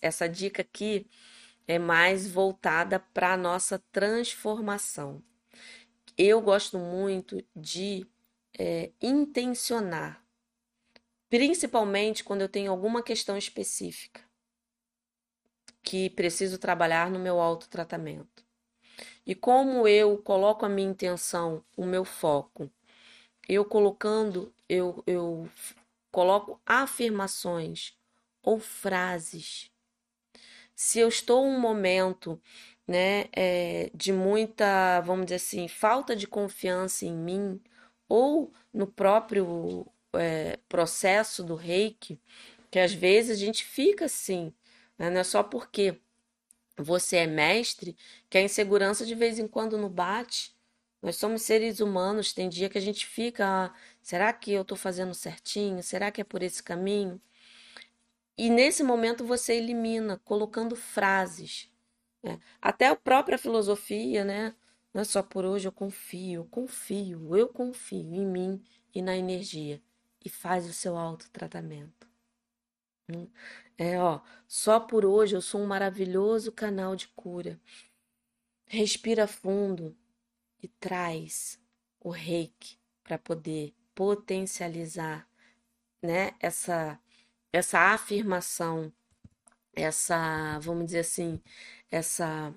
[0.00, 1.04] essa dica aqui
[1.66, 5.20] é mais voltada para a nossa transformação.
[6.16, 8.06] Eu gosto muito de
[8.56, 10.24] é, intencionar,
[11.28, 14.24] principalmente quando eu tenho alguma questão específica
[15.82, 18.45] que preciso trabalhar no meu autotratamento.
[19.26, 22.70] E como eu coloco a minha intenção, o meu foco
[23.48, 25.48] eu colocando, eu, eu
[26.10, 27.94] coloco afirmações
[28.42, 29.70] ou frases.
[30.74, 32.40] Se eu estou um momento
[32.86, 37.60] né, é, de muita, vamos dizer assim, falta de confiança em mim,
[38.08, 42.20] ou no próprio é, processo do reiki,
[42.70, 44.52] que às vezes a gente fica assim,
[44.98, 45.10] né?
[45.10, 46.00] não é só porque
[46.78, 47.96] você é mestre
[48.28, 50.54] que a insegurança de vez em quando não bate,
[51.02, 54.76] nós somos seres humanos, tem dia que a gente fica, ah, será que eu estou
[54.76, 55.82] fazendo certinho?
[55.82, 57.20] Será que é por esse caminho?
[58.36, 61.70] E nesse momento você elimina, colocando frases.
[62.22, 62.38] Né?
[62.60, 64.54] Até a própria filosofia, né?
[64.92, 68.62] Não é só por hoje eu confio, eu confio, eu confio em mim
[68.94, 69.80] e na energia.
[70.24, 72.08] E faz o seu autotratamento.
[73.08, 73.28] Hum?
[73.78, 77.60] É, ó, só por hoje eu sou um maravilhoso canal de cura.
[78.66, 79.96] Respira fundo
[80.62, 81.60] e traz
[82.00, 85.28] o reiki para poder potencializar,
[86.02, 87.00] né, essa
[87.52, 88.92] essa afirmação,
[89.74, 91.42] essa, vamos dizer assim,
[91.90, 92.54] essa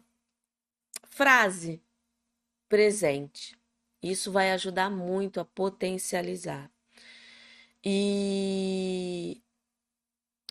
[1.05, 1.81] frase
[2.69, 3.57] presente.
[4.01, 6.71] Isso vai ajudar muito a potencializar.
[7.83, 9.41] E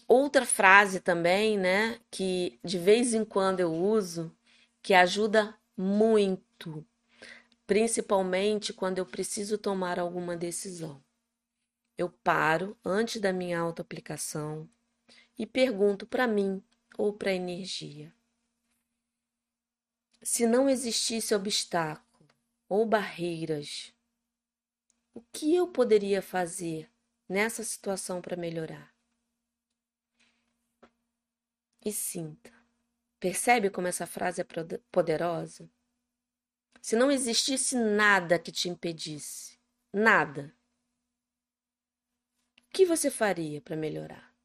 [0.09, 4.35] outra frase também, né, que de vez em quando eu uso,
[4.83, 6.85] que ajuda muito,
[7.67, 11.05] principalmente quando eu preciso tomar alguma decisão.
[11.97, 14.69] Eu paro antes da minha autoaplicação
[15.39, 16.63] e pergunto para mim
[16.97, 18.15] ou para a energia:
[20.23, 22.29] se não existisse obstáculo
[22.69, 23.93] ou barreiras,
[25.13, 26.91] o que eu poderia fazer
[27.29, 28.98] nessa situação para melhorar?
[31.89, 32.53] E sinta.
[33.19, 34.47] Percebe como essa frase é
[34.93, 35.71] poderosa?
[36.83, 39.59] Se não existisse nada que te impedisse,
[39.91, 40.55] nada,
[42.59, 44.37] o que você faria para melhorar?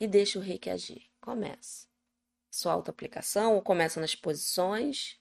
[0.00, 1.08] E deixa o reiki agir.
[1.20, 1.86] Começa.
[2.50, 5.16] Sua autoaplicação, ou começa nas posições,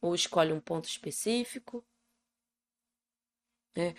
[0.00, 1.86] ou escolhe um ponto específico.
[3.76, 3.94] É.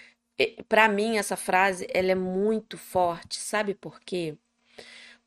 [0.68, 4.36] Para mim, essa frase ela é muito forte, sabe por quê?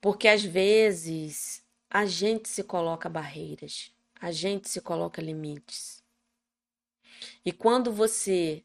[0.00, 6.02] Porque às vezes a gente se coloca barreiras, a gente se coloca limites.
[7.44, 8.62] E quando você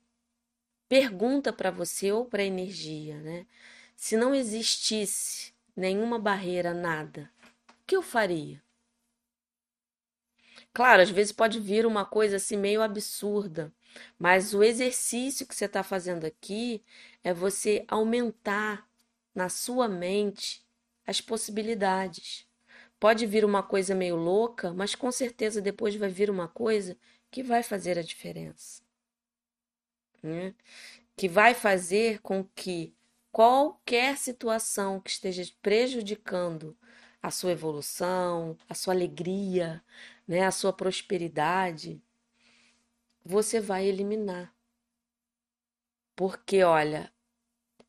[0.87, 3.47] pergunta para você ou para a energia, né?
[3.95, 7.31] Se não existisse nenhuma barreira, nada,
[7.69, 8.61] o que eu faria?
[10.71, 13.71] Claro, às vezes pode vir uma coisa assim meio absurda,
[14.17, 16.83] mas o exercício que você está fazendo aqui
[17.23, 18.87] é você aumentar
[19.33, 20.62] na sua mente
[21.05, 22.47] as possibilidades.
[22.99, 26.97] Pode vir uma coisa meio louca, mas com certeza depois vai vir uma coisa
[27.29, 28.81] que vai fazer a diferença.
[30.21, 30.53] Né?
[31.15, 32.95] Que vai fazer com que
[33.31, 36.77] qualquer situação que esteja prejudicando
[37.21, 39.83] a sua evolução, a sua alegria,
[40.27, 42.01] né, a sua prosperidade,
[43.25, 44.53] você vai eliminar.
[46.15, 47.11] Porque, olha,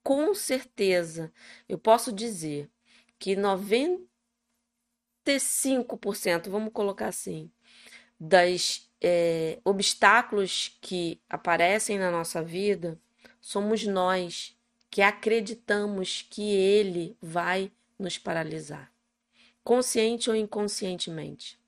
[0.02, 1.32] com certeza,
[1.68, 2.70] eu posso dizer
[3.24, 4.04] que 90
[5.24, 7.50] 95%, vamos colocar assim,
[8.20, 13.00] das é, obstáculos que aparecem na nossa vida
[13.40, 14.54] somos nós
[14.90, 18.92] que acreditamos que ele vai nos paralisar,
[19.62, 21.58] consciente ou inconscientemente.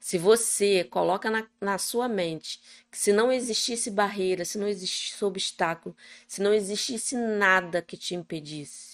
[0.00, 5.24] Se você coloca na, na, sua mente que se não existisse barreira, se não existisse
[5.24, 8.93] obstáculo, se não existisse nada que te impedisse,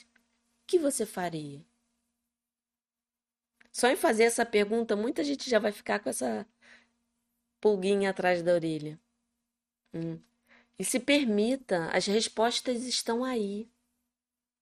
[0.71, 1.67] que você faria?
[3.73, 6.47] Só em fazer essa pergunta, muita gente já vai ficar com essa
[7.61, 8.99] pulguinha atrás da orelha.
[9.93, 10.21] Hum.
[10.79, 13.69] E se permita, as respostas estão aí,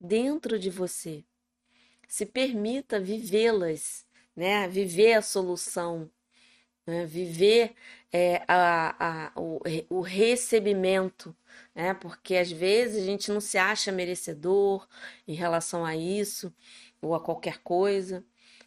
[0.00, 1.24] dentro de você.
[2.08, 4.66] Se permita vivê-las, né?
[4.66, 6.10] Viver a solução,
[6.88, 7.04] né?
[7.04, 7.74] viver
[8.10, 11.36] é, a, a, o, o recebimento,
[11.74, 11.92] né?
[11.92, 14.88] Porque às vezes a gente não se acha merecedor
[15.26, 16.52] em relação a isso
[17.02, 18.24] ou a qualquer coisa.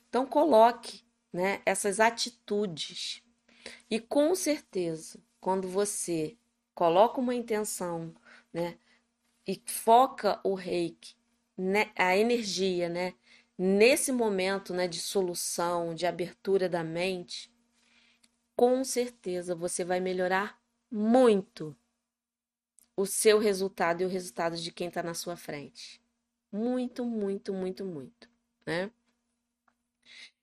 [0.08, 1.02] Então coloque,
[1.34, 3.24] né, essas atitudes.
[3.90, 6.38] E com certeza, quando você
[6.76, 8.14] coloca uma intenção,
[8.54, 8.78] né,
[9.48, 11.16] e foca o reiki,
[11.58, 13.14] né, a energia, né,
[13.58, 17.51] nesse momento, né, de solução, de abertura da mente,
[18.62, 21.76] com certeza você vai melhorar muito
[22.96, 26.00] o seu resultado e o resultado de quem está na sua frente.
[26.52, 28.30] Muito, muito, muito, muito,
[28.64, 28.92] né?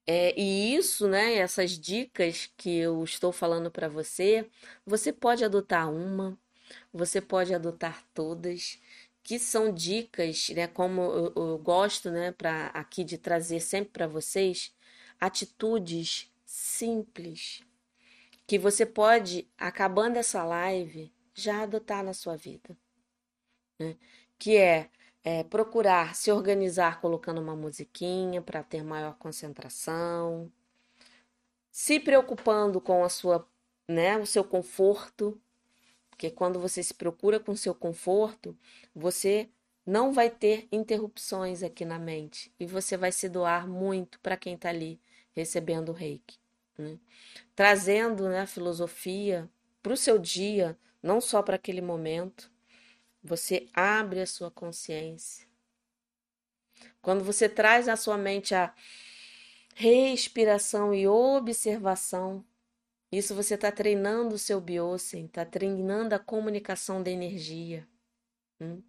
[0.05, 4.51] É, e isso, né, essas dicas que eu estou falando para você,
[4.85, 6.37] você pode adotar uma,
[6.93, 8.81] você pode adotar todas,
[9.23, 14.09] que são dicas, né, como eu, eu gosto, né, para aqui de trazer sempre para
[14.09, 14.75] vocês,
[15.21, 17.63] atitudes simples
[18.49, 22.77] que você pode, acabando essa live, já adotar na sua vida,
[23.79, 23.97] né?
[24.39, 24.91] Que é
[25.25, 30.51] é, procurar se organizar colocando uma musiquinha para ter maior concentração,
[31.71, 33.47] se preocupando com a sua,
[33.87, 35.39] né, o seu conforto,
[36.09, 38.57] porque quando você se procura com o seu conforto,
[38.95, 39.51] você
[39.85, 44.55] não vai ter interrupções aqui na mente e você vai se doar muito para quem
[44.55, 44.99] está ali
[45.33, 46.39] recebendo o reiki.
[46.79, 46.99] Né?
[47.55, 49.51] Trazendo né, a filosofia
[49.83, 52.51] para o seu dia, não só para aquele momento,
[53.23, 55.47] você abre a sua consciência.
[57.03, 58.73] Quando você traz à sua mente a
[59.75, 62.45] respiração e observação,
[63.11, 67.89] isso você está treinando o seu biosen, está treinando a comunicação da energia.
[68.61, 68.83] Hum?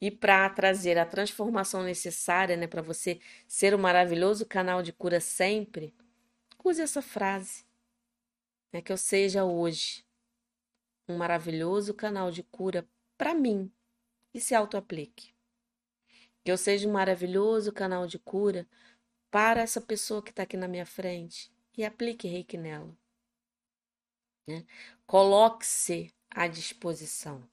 [0.00, 4.92] E para trazer a transformação necessária, né, para você ser o um maravilhoso canal de
[4.92, 5.94] cura sempre,
[6.64, 7.64] use essa frase.
[8.72, 10.04] Né, que eu seja hoje
[11.06, 13.72] um maravilhoso canal de cura para mim
[14.32, 15.32] e se auto-aplique.
[16.42, 18.66] Que eu seja um maravilhoso canal de cura
[19.30, 22.96] para essa pessoa que está aqui na minha frente e aplique reiki nela.
[24.48, 24.66] Né?
[25.06, 27.48] Coloque-se à disposição.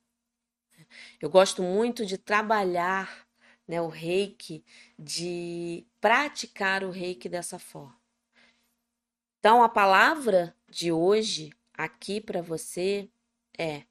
[1.22, 3.28] Eu gosto muito de trabalhar
[3.68, 4.66] né, o reiki,
[4.98, 8.01] de praticar o reiki dessa forma.
[9.42, 13.10] Então, a palavra de hoje aqui para você
[13.58, 13.86] é: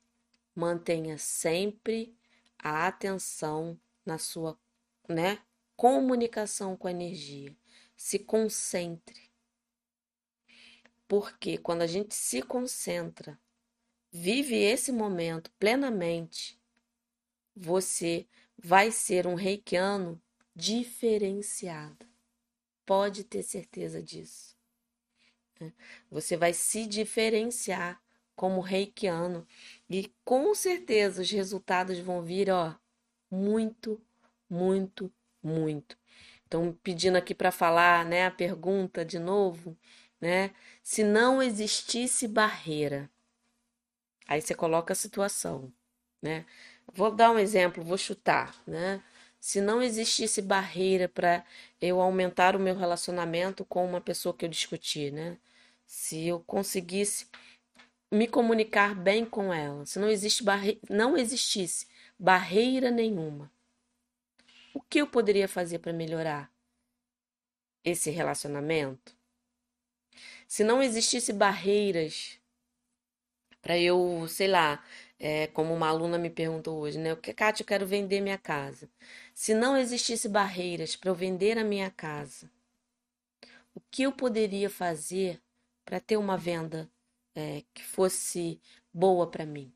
[0.55, 2.17] mantenha sempre
[2.57, 3.77] a atenção
[4.07, 4.57] na sua
[5.09, 5.43] né,
[5.75, 7.53] comunicação com a energia.
[7.97, 9.29] Se concentre.
[11.09, 13.37] Porque quando a gente se concentra,
[14.13, 16.63] vive esse momento plenamente,
[17.57, 18.25] você
[18.57, 20.23] vai ser um reikiano
[20.55, 22.07] diferenciado.
[22.87, 24.60] Pode ter certeza disso.
[26.11, 28.01] Você vai se diferenciar
[28.35, 29.47] como reikiano
[29.89, 32.75] e com certeza os resultados vão vir, ó,
[33.31, 34.01] muito,
[34.49, 35.97] muito, muito.
[36.47, 39.77] Então, pedindo aqui para falar, né, a pergunta de novo,
[40.21, 40.53] né?
[40.83, 43.11] Se não existisse barreira,
[44.27, 45.73] aí você coloca a situação,
[46.23, 46.47] né?
[46.93, 49.03] Vou dar um exemplo, vou chutar, né?
[49.41, 51.45] Se não existisse barreira para
[51.81, 55.39] eu aumentar o meu relacionamento com uma pessoa que eu discuti, né?
[55.91, 57.27] Se eu conseguisse
[58.13, 60.81] me comunicar bem com ela, se não existe barre...
[60.89, 63.51] não existisse barreira nenhuma,
[64.73, 66.49] o que eu poderia fazer para melhorar
[67.83, 69.17] esse relacionamento?
[70.47, 72.39] Se não existisse barreiras
[73.61, 74.85] para eu, sei lá,
[75.19, 77.15] é, como uma aluna me perguntou hoje, né?
[77.15, 78.89] O que, Kátia, eu quero vender minha casa.
[79.35, 82.49] Se não existisse barreiras para eu vender a minha casa,
[83.75, 85.43] o que eu poderia fazer
[85.85, 86.91] para ter uma venda
[87.35, 88.61] é, que fosse
[88.93, 89.73] boa para mim?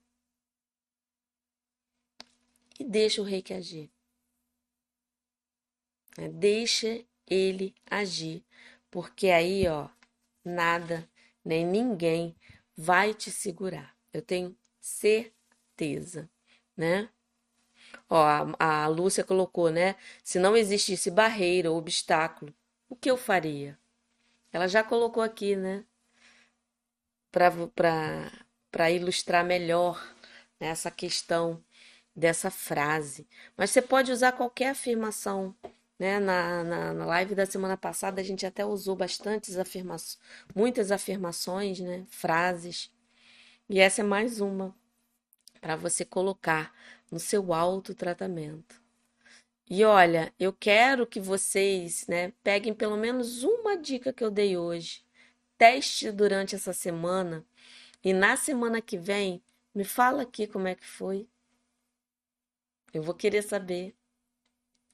[2.78, 3.90] E deixa o rei que agir.
[6.16, 8.44] É, deixa ele agir.
[8.90, 9.88] Porque aí, ó,
[10.44, 11.08] nada,
[11.44, 12.36] nem ninguém
[12.76, 13.96] vai te segurar.
[14.12, 16.28] Eu tenho certeza,
[16.76, 17.08] né?
[18.08, 18.22] Ó,
[18.58, 19.96] a, a Lúcia colocou, né?
[20.22, 22.54] Se não existisse barreira ou obstáculo,
[22.88, 23.78] o que eu faria?
[24.52, 25.84] Ela já colocou aqui, né?
[27.34, 30.00] Para ilustrar melhor
[30.60, 31.62] né, essa questão
[32.14, 33.26] dessa frase.
[33.56, 35.54] Mas você pode usar qualquer afirmação.
[35.98, 36.20] Né?
[36.20, 40.18] Na, na, na live da semana passada a gente até usou bastantes afirmações,
[40.54, 42.04] muitas afirmações, né?
[42.08, 42.90] frases.
[43.68, 44.74] E essa é mais uma
[45.60, 46.72] para você colocar
[47.10, 48.82] no seu autotratamento.
[49.68, 54.58] E olha, eu quero que vocês, né, peguem pelo menos uma dica que eu dei
[54.58, 55.02] hoje,
[55.58, 57.44] teste durante essa semana
[58.02, 59.42] e na semana que vem
[59.74, 61.28] me fala aqui como é que foi.
[62.92, 63.94] Eu vou querer saber.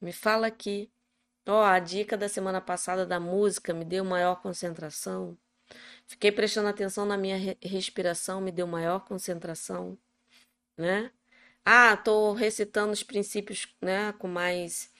[0.00, 0.90] Me fala aqui.
[1.46, 5.36] Ó, oh, a dica da semana passada da música me deu maior concentração.
[6.06, 9.98] Fiquei prestando atenção na minha respiração, me deu maior concentração,
[10.76, 11.12] né?
[11.64, 14.92] Ah, tô recitando os princípios, né, com mais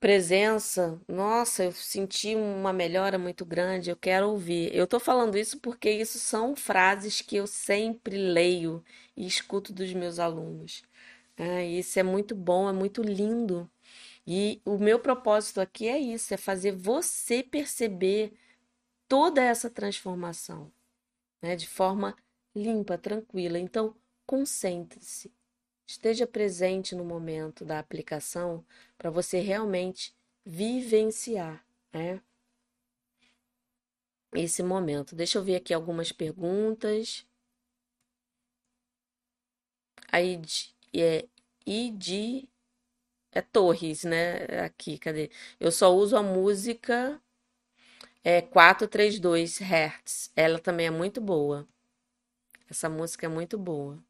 [0.00, 1.00] presença.
[1.08, 4.74] Nossa, eu senti uma melhora muito grande, eu quero ouvir.
[4.74, 8.84] Eu tô falando isso porque isso são frases que eu sempre leio
[9.16, 10.82] e escuto dos meus alunos.
[11.36, 13.70] É, isso é muito bom, é muito lindo.
[14.26, 18.34] E o meu propósito aqui é isso, é fazer você perceber
[19.08, 20.72] toda essa transformação,
[21.42, 22.16] né, de forma
[22.54, 23.58] limpa, tranquila.
[23.58, 25.32] Então, concentre-se,
[25.86, 28.64] esteja presente no momento da aplicação
[28.96, 30.14] para você realmente
[30.44, 32.20] vivenciar, né?
[34.34, 35.14] Esse momento.
[35.14, 37.26] Deixa eu ver aqui algumas perguntas.
[40.10, 40.40] Aí
[40.94, 41.26] é
[41.66, 42.48] ID
[43.32, 44.44] é Torres, né?
[44.64, 45.30] Aqui, cadê?
[45.58, 47.20] Eu só uso a música
[48.22, 50.32] é 432 Hz.
[50.36, 51.66] Ela também é muito boa.
[52.70, 54.02] Essa música é muito boa.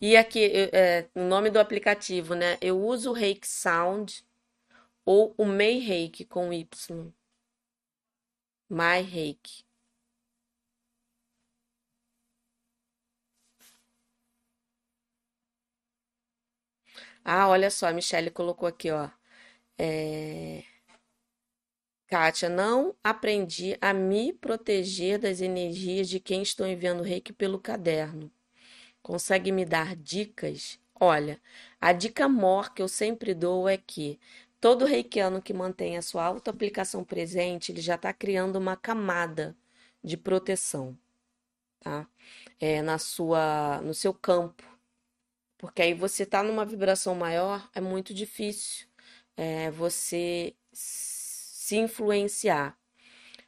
[0.00, 2.58] E aqui, é, o nome do aplicativo, né?
[2.60, 4.24] Eu uso o Reiki Sound
[5.04, 7.12] ou o Mei Reiki com Y.
[8.68, 9.64] My Reiki.
[17.24, 19.08] Ah, olha só, a Michelle colocou aqui, ó.
[19.78, 20.64] É...
[22.06, 28.30] Kátia, não aprendi a me proteger das energias de quem estou enviando reiki pelo caderno.
[29.04, 30.80] Consegue me dar dicas?
[30.98, 31.38] Olha,
[31.78, 34.18] a dica maior que eu sempre dou é que
[34.58, 39.54] todo reikiano que mantém a sua autoaplicação presente, ele já está criando uma camada
[40.02, 40.96] de proteção,
[41.80, 42.08] tá?
[42.58, 44.64] É, na sua, no seu campo.
[45.58, 48.86] Porque aí você está numa vibração maior, é muito difícil
[49.36, 52.78] é, você se influenciar.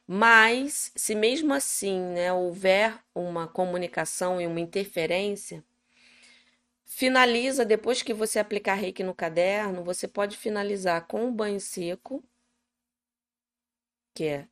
[0.07, 5.63] Mas, se mesmo assim né, houver uma comunicação e uma interferência,
[6.85, 12.23] finaliza depois que você aplicar reiki no caderno, você pode finalizar com um banho seco,
[14.13, 14.47] que é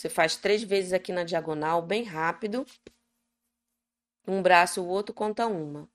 [0.00, 2.64] você faz três vezes aqui na diagonal, bem rápido.
[4.26, 5.86] Um braço, o outro conta uma.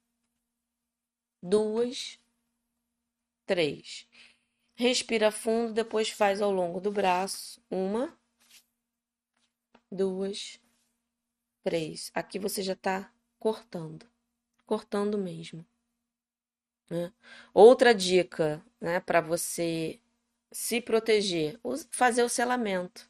[1.42, 2.20] Duas,
[3.46, 4.08] três.
[4.76, 7.60] Respira fundo, depois faz ao longo do braço.
[7.72, 8.16] Uma,
[9.92, 10.60] duas,
[11.64, 12.12] três.
[12.14, 14.06] Aqui você já está cortando,
[14.66, 15.66] cortando mesmo.
[16.90, 17.12] Né?
[17.54, 20.00] Outra dica, né, para você
[20.52, 21.60] se proteger,
[21.92, 23.10] fazer o selamento.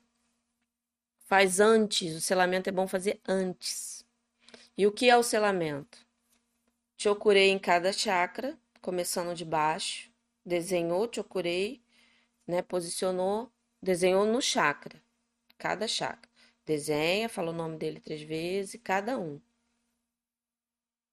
[1.25, 4.05] Faz antes, o selamento é bom fazer antes.
[4.77, 6.05] E o que é o selamento?
[6.97, 10.09] Chokurei em cada chakra, começando de baixo,
[10.45, 11.81] desenhou, chokurei,
[12.47, 13.51] né, posicionou,
[13.81, 15.01] desenhou no chakra,
[15.57, 16.29] cada chakra.
[16.65, 19.39] Desenha, fala o nome dele três vezes, cada um.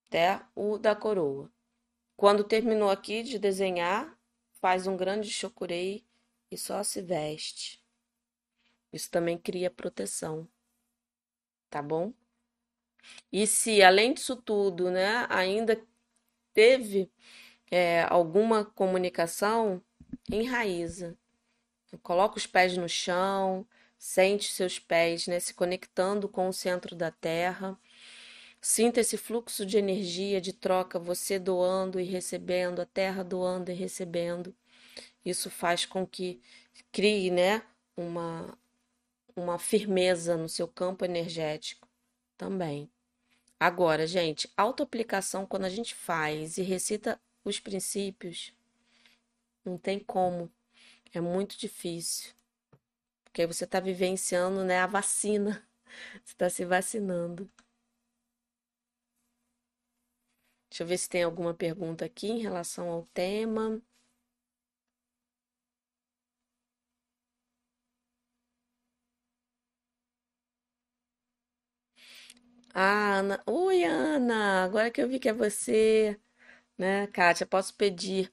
[0.09, 1.53] Até o da coroa.
[2.17, 4.19] Quando terminou aqui de desenhar,
[4.61, 6.07] faz um grande chokurei
[6.51, 7.83] e só se veste.
[8.93, 10.49] Isso também cria proteção,
[11.69, 12.13] tá bom?
[13.31, 15.83] E se, além disso tudo, né, ainda
[16.53, 17.11] teve
[17.71, 19.83] é, alguma comunicação,
[20.31, 21.17] enraiza.
[22.03, 23.67] Coloca os pés no chão,
[24.03, 27.79] sente seus pés né, se conectando com o centro da Terra.
[28.61, 33.75] Sinta esse fluxo de energia, de troca, você doando e recebendo, a Terra doando e
[33.75, 34.53] recebendo.
[35.25, 36.43] Isso faz com que
[36.91, 37.63] crie né,
[37.97, 38.59] uma,
[39.37, 41.89] uma firmeza no seu campo energético
[42.37, 42.91] também.
[43.59, 48.53] Agora, gente, autoaplicação, quando a gente faz e recita os princípios,
[49.65, 50.51] não tem como.
[51.15, 52.33] É muito difícil.
[53.33, 55.66] Porque aí você está vivenciando né, a vacina.
[56.24, 57.51] Você está se vacinando.
[60.68, 63.80] Deixa eu ver se tem alguma pergunta aqui em relação ao tema.
[72.74, 73.43] Ah, Ana.
[73.47, 74.64] Oi, Ana.
[74.64, 76.18] Agora que eu vi que é você,
[76.78, 78.33] né, Kátia, posso pedir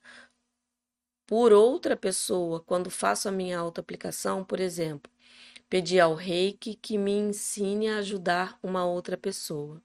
[1.30, 5.12] por outra pessoa quando faço a minha autoaplicação, por exemplo,
[5.70, 9.80] pedir ao Reiki que me ensine a ajudar uma outra pessoa.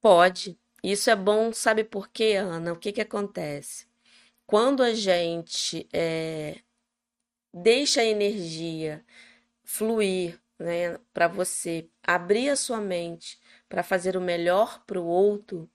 [0.00, 0.58] Pode.
[0.82, 2.72] Isso é bom, sabe por quê, Ana?
[2.72, 3.86] O que que acontece?
[4.44, 6.58] Quando a gente é,
[7.52, 9.06] deixa a energia
[9.62, 15.70] fluir né, para você abrir a sua mente para fazer o melhor para o outro,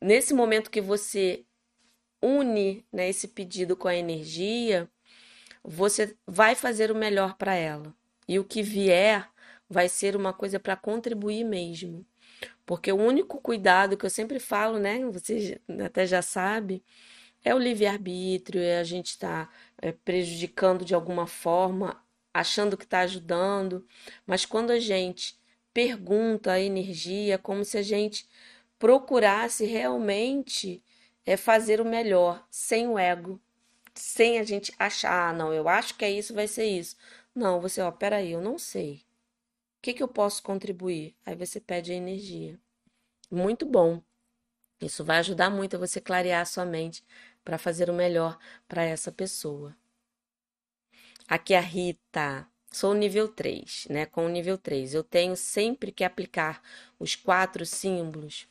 [0.00, 1.44] nesse momento que você
[2.22, 4.88] une né, esse pedido com a energia,
[5.62, 7.94] você vai fazer o melhor para ela.
[8.26, 9.28] E o que vier
[9.68, 12.06] vai ser uma coisa para contribuir mesmo.
[12.66, 15.04] Porque o único cuidado que eu sempre falo, né?
[15.06, 16.82] Você até já sabe,
[17.44, 22.02] é o livre-arbítrio, é a gente estar tá, é, prejudicando de alguma forma
[22.32, 23.86] achando que está ajudando,
[24.26, 25.36] mas quando a gente
[25.74, 28.28] pergunta a energia, como se a gente
[28.78, 30.82] procurasse realmente
[31.28, 33.38] é, fazer o melhor, sem o ego,
[33.94, 36.96] sem a gente achar, ah, não, eu acho que é isso, vai ser isso.
[37.34, 39.04] Não, você, ó, peraí, eu não sei.
[39.78, 41.14] O que, que eu posso contribuir?
[41.26, 42.58] Aí você pede a energia.
[43.30, 44.02] Muito bom.
[44.80, 47.04] Isso vai ajudar muito a você clarear a sua mente
[47.44, 49.76] para fazer o melhor para essa pessoa.
[51.28, 52.48] Aqui a Rita.
[52.72, 54.06] Sou nível 3, né?
[54.06, 54.94] Com o nível 3.
[54.94, 56.62] Eu tenho sempre que aplicar
[56.98, 58.48] os quatro símbolos.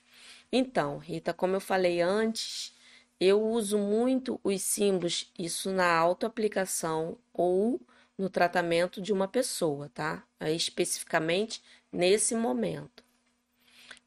[0.51, 2.73] Então, Rita, como eu falei antes,
[3.19, 7.81] eu uso muito os símbolos, isso na autoaplicação ou
[8.17, 10.25] no tratamento de uma pessoa, tá?
[10.39, 13.03] Aí, especificamente nesse momento.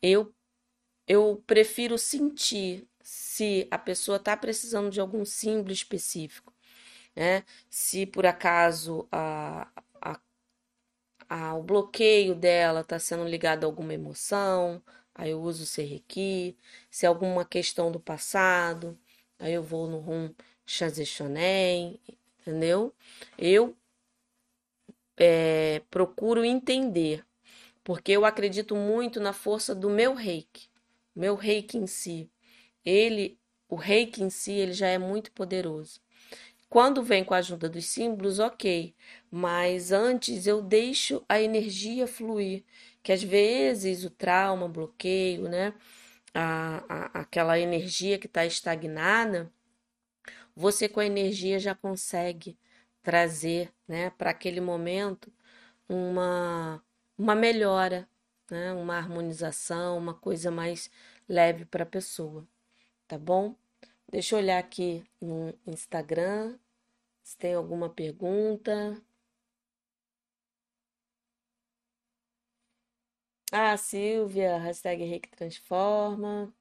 [0.02, 0.32] Eu,
[1.08, 6.52] eu prefiro sentir se a pessoa está precisando de algum símbolo específico
[7.16, 7.44] né?
[7.70, 9.68] Se por acaso a,
[10.00, 10.20] a,
[11.28, 14.82] a, o bloqueio dela está sendo ligado a alguma emoção,
[15.14, 16.56] aí eu uso o Serrequi.
[16.90, 18.98] Se é alguma questão do passado,
[19.38, 20.32] aí eu vou no rum
[20.66, 22.00] Shonen,
[22.40, 22.94] entendeu?
[23.36, 23.76] Eu
[25.16, 27.24] é, procuro entender,
[27.84, 30.68] porque eu acredito muito na força do meu reiki,
[31.14, 32.30] meu reiki em si.
[32.84, 33.38] Ele,
[33.68, 36.00] o reiki em si, ele já é muito poderoso.
[36.70, 38.94] Quando vem com a ajuda dos símbolos, ok,
[39.30, 42.62] mas antes eu deixo a energia fluir,
[43.02, 45.74] que às vezes o trauma, bloqueio, né?
[46.34, 49.52] A, a, aquela energia que está estagnada,
[50.54, 52.58] você com a energia já consegue
[53.02, 55.32] trazer né, para aquele momento
[55.88, 56.82] uma,
[57.18, 58.08] uma melhora,
[58.50, 60.90] né, uma harmonização, uma coisa mais
[61.28, 62.46] leve para a pessoa,
[63.08, 63.56] tá bom?
[64.10, 66.58] Deixa eu olhar aqui no Instagram
[67.22, 69.00] se tem alguma pergunta.
[73.52, 76.52] Ah, Silvia, hashtag Reiki Transforma.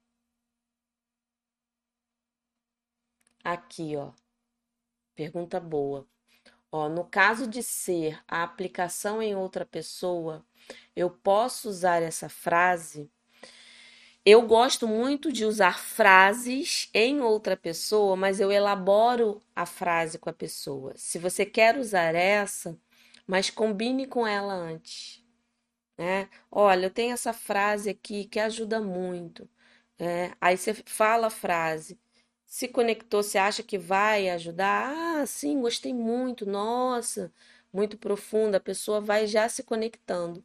[3.44, 4.12] Aqui, ó.
[5.14, 6.06] Pergunta boa.
[6.72, 10.44] Ó, no caso de ser a aplicação em outra pessoa,
[10.96, 13.10] eu posso usar essa frase?
[14.24, 20.28] Eu gosto muito de usar frases em outra pessoa, mas eu elaboro a frase com
[20.30, 20.92] a pessoa.
[20.96, 22.78] Se você quer usar essa,
[23.26, 25.19] mas combine com ela antes.
[26.00, 26.30] Né?
[26.50, 29.48] Olha, eu tenho essa frase aqui que ajuda muito.
[29.98, 30.32] Né?
[30.40, 31.98] Aí você fala a frase
[32.50, 34.92] se conectou, você acha que vai ajudar?
[35.22, 37.32] Ah, sim, gostei muito, nossa,
[37.72, 38.56] muito profunda.
[38.58, 40.44] A pessoa vai já se conectando.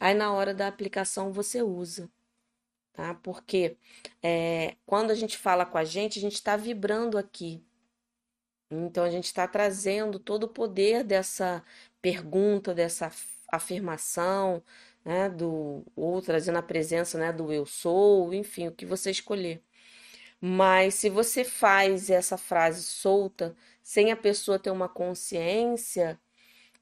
[0.00, 2.10] Aí na hora da aplicação você usa,
[2.94, 3.14] tá?
[3.16, 3.78] Porque
[4.22, 7.64] é, quando a gente fala com a gente, a gente está vibrando aqui.
[8.70, 11.64] Então a gente está trazendo todo o poder dessa
[12.02, 13.10] pergunta, dessa
[13.50, 14.62] afirmação,
[15.06, 15.30] né?
[15.30, 17.32] Do ou trazendo a presença, né?
[17.32, 19.62] Do eu sou, enfim, o que você escolher.
[20.40, 26.20] Mas se você faz essa frase solta, sem a pessoa ter uma consciência,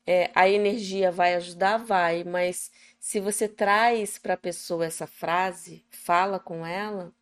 [0.07, 1.79] é, a energia vai ajudar?
[1.79, 7.15] Vai, mas se você traz para a pessoa essa frase, fala com ela,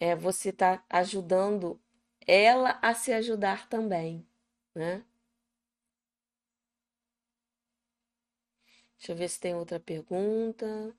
[0.00, 1.80] é, você está ajudando
[2.26, 4.26] ela a se ajudar também,
[4.74, 5.04] né?
[9.04, 10.96] Deixa eu ver se tem outra pergunta.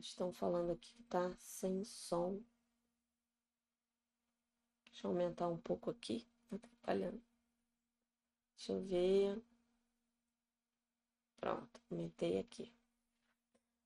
[0.00, 2.42] Estão falando aqui que tá sem som.
[4.84, 6.26] Deixa eu aumentar um pouco aqui.
[6.50, 7.22] Tá atrapalhando.
[8.56, 9.40] Deixa eu ver.
[11.36, 12.74] Pronto, aumentei aqui.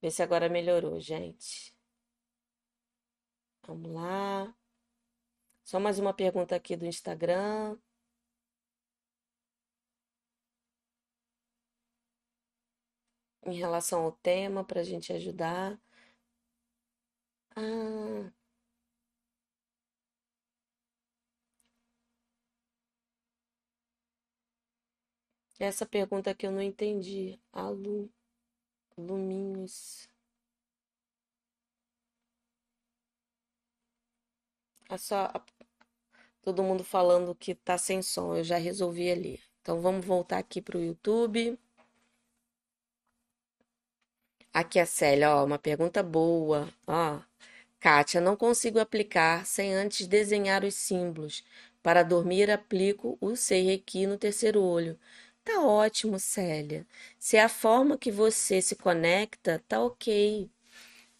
[0.00, 1.76] Vê se agora melhorou, gente.
[3.66, 4.56] Vamos lá.
[5.62, 7.78] Só mais uma pergunta aqui do Instagram.
[13.46, 15.78] Em relação ao tema, para a gente ajudar.
[17.56, 18.30] Ah,
[25.58, 27.40] essa pergunta que eu não entendi.
[27.52, 28.10] Alu,
[28.98, 30.08] Luminhos.
[34.88, 35.32] É só
[36.42, 38.34] todo mundo falando que tá sem som.
[38.36, 39.40] Eu já resolvi ali.
[39.60, 41.58] Então vamos voltar aqui para o YouTube.
[44.52, 46.68] Aqui a Célia, ó, uma pergunta boa.
[46.86, 47.20] Ó,
[47.80, 51.44] Kátia, não consigo aplicar sem antes desenhar os símbolos.
[51.82, 54.98] Para dormir, aplico o Seireki no terceiro olho.
[55.44, 56.86] Tá ótimo, Célia.
[57.18, 60.50] Se é a forma que você se conecta, tá ok.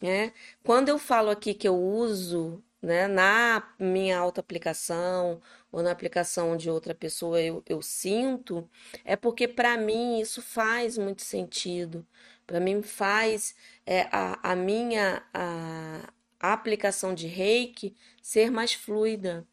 [0.00, 0.32] Né?
[0.64, 6.68] Quando eu falo aqui que eu uso né, na minha auto-aplicação ou na aplicação de
[6.70, 8.68] outra pessoa, eu, eu sinto,
[9.04, 12.06] é porque para mim isso faz muito sentido.
[12.53, 13.55] Para mim faz
[13.86, 15.22] é, a, a minha.
[15.32, 19.46] A, aplicação de reiki ser mais fluida.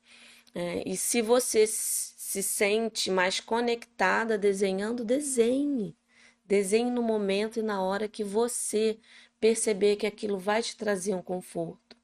[0.54, 5.96] É, e se você se sente mais conectada desenhando, desenhe.
[6.44, 9.00] Desenhe no momento e na hora que você
[9.40, 11.96] perceber que aquilo vai te trazer um conforto.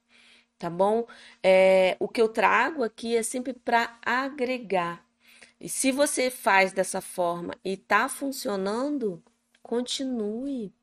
[0.58, 1.06] Tá bom?
[1.42, 5.04] É, o que eu trago aqui é sempre para agregar.
[5.60, 9.22] E se você faz dessa forma e está funcionando,
[9.62, 10.75] continue.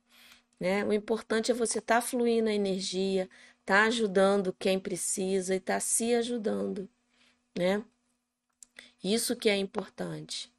[0.60, 0.84] Né?
[0.86, 3.30] O importante é você estar tá fluindo a energia,
[3.66, 6.90] tá ajudando quem precisa e tá se ajudando,
[7.58, 7.84] né?
[9.04, 10.52] Isso que é importante.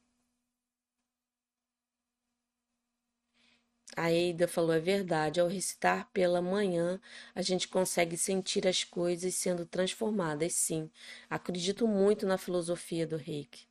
[3.97, 5.39] A Eida falou é verdade.
[5.39, 6.99] Ao recitar pela manhã,
[7.33, 10.53] a gente consegue sentir as coisas sendo transformadas.
[10.53, 10.89] Sim,
[11.29, 13.67] acredito muito na filosofia do Reiki.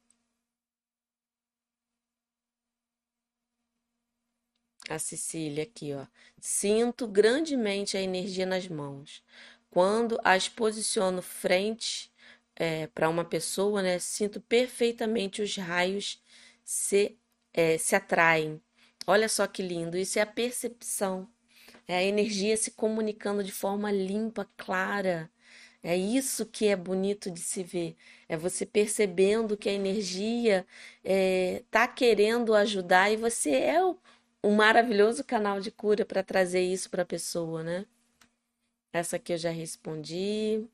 [4.89, 6.07] A Cecília aqui, ó.
[6.41, 9.23] Sinto grandemente a energia nas mãos.
[9.71, 12.13] quando as posiciono frente
[12.57, 16.23] é, para uma pessoa, né, sinto perfeitamente os raios
[16.65, 17.17] se,
[17.53, 18.61] é, se atraem.
[19.07, 21.29] Olha só que lindo, isso é a percepção,
[21.89, 25.31] é a energia se comunicando de forma limpa, clara.
[25.83, 27.95] É isso que é bonito de se ver.
[28.29, 30.67] É você percebendo que a energia
[31.05, 33.99] está é, querendo ajudar e você é o,
[34.45, 37.87] um maravilhoso canal de cura para trazer isso para a pessoa, né?
[38.95, 40.67] Essa aqui eu já respondi.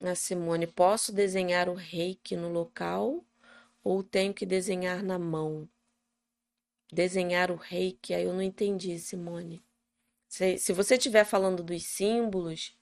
[0.00, 3.24] A Simone, posso desenhar o reiki no local
[3.84, 5.68] ou tenho que desenhar na mão?
[6.92, 9.64] Desenhar o reiki, aí eu não entendi, Simone.
[10.28, 12.77] Se, se você estiver falando dos símbolos,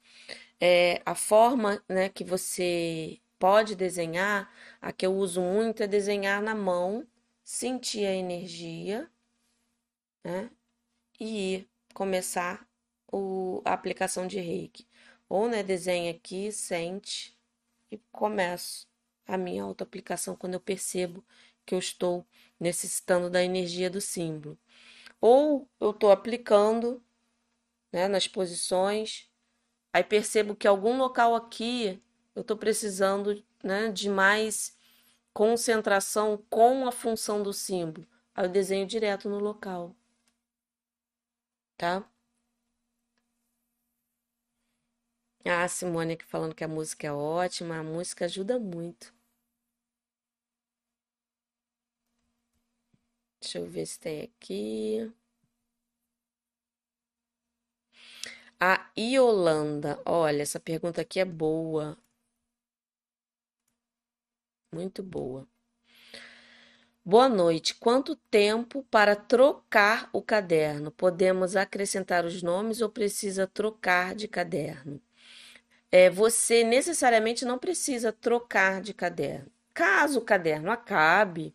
[0.60, 4.50] é, a forma né, que você pode desenhar,
[4.80, 7.06] a que eu uso muito é desenhar na mão,
[7.44, 9.10] sentir a energia,
[10.24, 10.50] né?
[11.20, 12.68] E começar
[13.12, 14.86] o, a aplicação de reiki.
[15.28, 17.36] Ou, né, desenha aqui, sente
[17.90, 18.88] e começo
[19.26, 21.24] a minha autoaplicação quando eu percebo
[21.64, 22.26] que eu estou
[22.60, 24.58] necessitando da energia do símbolo.
[25.20, 27.02] Ou eu estou aplicando
[27.92, 29.30] né, nas posições,
[29.96, 32.02] aí percebo que algum local aqui
[32.34, 34.76] eu estou precisando né, de mais
[35.32, 38.06] concentração com a função do símbolo.
[38.34, 39.96] Aí eu desenho direto no local.
[41.78, 42.04] Tá?
[45.46, 49.14] Ah, Simone aqui falando que a música é ótima, a música ajuda muito.
[53.40, 55.10] Deixa eu ver se tem aqui.
[58.60, 61.96] A Iolanda, olha, essa pergunta aqui é boa.
[64.72, 65.46] Muito boa.
[67.04, 67.74] Boa noite.
[67.74, 70.90] Quanto tempo para trocar o caderno?
[70.90, 75.00] Podemos acrescentar os nomes ou precisa trocar de caderno?
[75.90, 79.50] É, você necessariamente não precisa trocar de caderno.
[79.74, 81.54] Caso o caderno acabe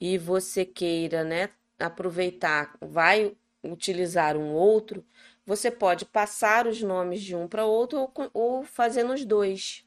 [0.00, 5.04] e você queira, né, aproveitar, vai utilizar um outro,
[5.46, 9.84] você pode passar os nomes de um para outro ou, ou fazer nos dois,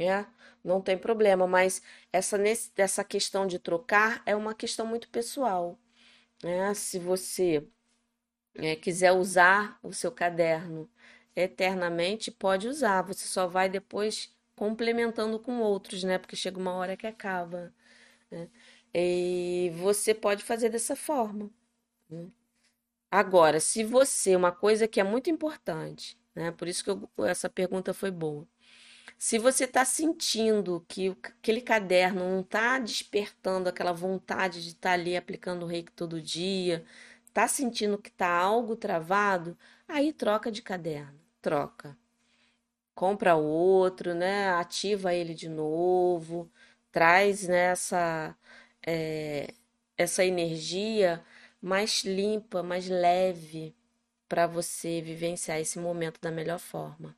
[0.00, 0.26] né?
[0.64, 2.38] Não tem problema, mas essa,
[2.76, 5.78] essa questão de trocar é uma questão muito pessoal,
[6.42, 6.74] né?
[6.74, 7.66] Se você
[8.56, 10.90] é, quiser usar o seu caderno
[11.36, 16.18] eternamente, pode usar, você só vai depois complementando com outros, né?
[16.18, 17.72] Porque chega uma hora que acaba,
[18.30, 18.48] né?
[18.94, 21.50] E você pode fazer dessa forma.
[22.10, 22.30] Né?
[23.10, 26.50] Agora, se você, uma coisa que é muito importante, né?
[26.52, 28.46] Por isso que eu, essa pergunta foi boa.
[29.18, 34.94] Se você está sentindo que aquele caderno não está despertando aquela vontade de estar tá
[34.94, 36.84] ali aplicando o reiki todo dia,
[37.26, 41.96] está sentindo que está algo travado, aí troca de caderno, troca.
[42.94, 44.50] Compra outro, né?
[44.50, 46.50] Ativa ele de novo,
[46.92, 48.36] traz nessa
[48.86, 49.54] é,
[49.96, 51.24] essa energia
[51.60, 53.74] mais limpa, mais leve
[54.28, 57.16] para você vivenciar esse momento da melhor forma.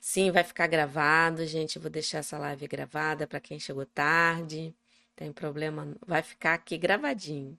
[0.00, 1.76] Sim, vai ficar gravado, gente.
[1.76, 4.74] Eu vou deixar essa live gravada para quem chegou tarde.
[5.16, 7.58] Tem problema, vai ficar aqui gravadinho.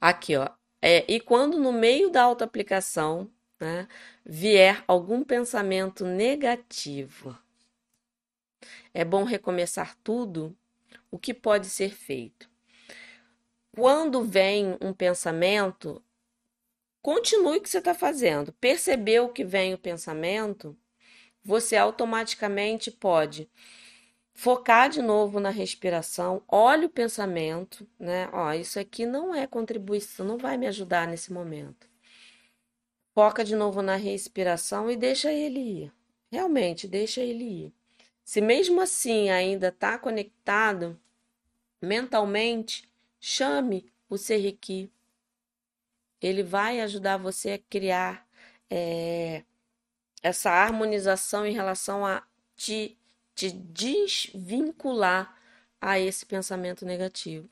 [0.00, 0.48] Aqui, ó.
[0.80, 3.30] É, e quando no meio da autoaplicação
[3.60, 3.88] né,
[4.24, 7.36] vier algum pensamento negativo,
[8.96, 10.56] é bom recomeçar tudo.
[11.10, 12.48] O que pode ser feito?
[13.70, 16.02] Quando vem um pensamento,
[17.02, 18.54] continue o que você está fazendo.
[18.54, 20.74] Percebeu que vem o pensamento,
[21.44, 23.50] você automaticamente pode
[24.32, 28.30] focar de novo na respiração, olhe o pensamento, né?
[28.32, 31.86] Ó, isso aqui não é contribuição, não vai me ajudar nesse momento.
[33.14, 35.92] Foca de novo na respiração e deixa ele ir.
[36.32, 37.74] Realmente, deixa ele ir.
[38.26, 41.00] Se mesmo assim ainda está conectado
[41.80, 44.90] mentalmente, chame o Serrequi.
[46.20, 48.26] Ele vai ajudar você a criar
[48.68, 49.44] é,
[50.20, 52.98] essa harmonização em relação a te,
[53.32, 55.40] te desvincular
[55.80, 57.48] a esse pensamento negativo.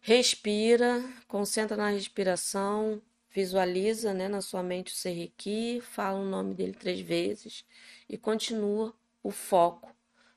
[0.00, 6.72] Respira, concentra na respiração, visualiza né, na sua mente o Serrequi, fala o nome dele
[6.72, 7.64] três vezes
[8.08, 8.92] e continua
[9.28, 9.94] o foco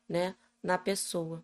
[0.07, 1.43] né, na pessoa.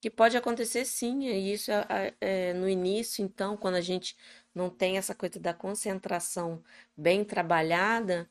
[0.00, 4.16] Que pode acontecer sim, e isso é, é, no início, então, quando a gente
[4.54, 6.62] não tem essa coisa da concentração
[6.96, 8.30] bem trabalhada,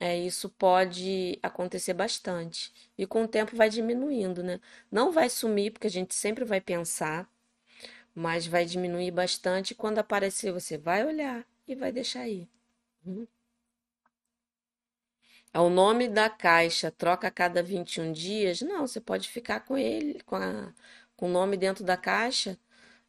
[0.00, 2.72] É, isso pode acontecer bastante.
[2.98, 4.60] E com o tempo vai diminuindo, né?
[4.90, 7.28] Não vai sumir, porque a gente sempre vai pensar,
[8.14, 9.74] mas vai diminuir bastante.
[9.74, 12.48] Quando aparecer, você vai olhar e vai deixar aí.
[13.06, 13.26] Uhum.
[15.54, 18.62] O nome da caixa troca a cada 21 dias?
[18.62, 20.72] Não, você pode ficar com ele, com, a,
[21.16, 22.58] com o nome dentro da caixa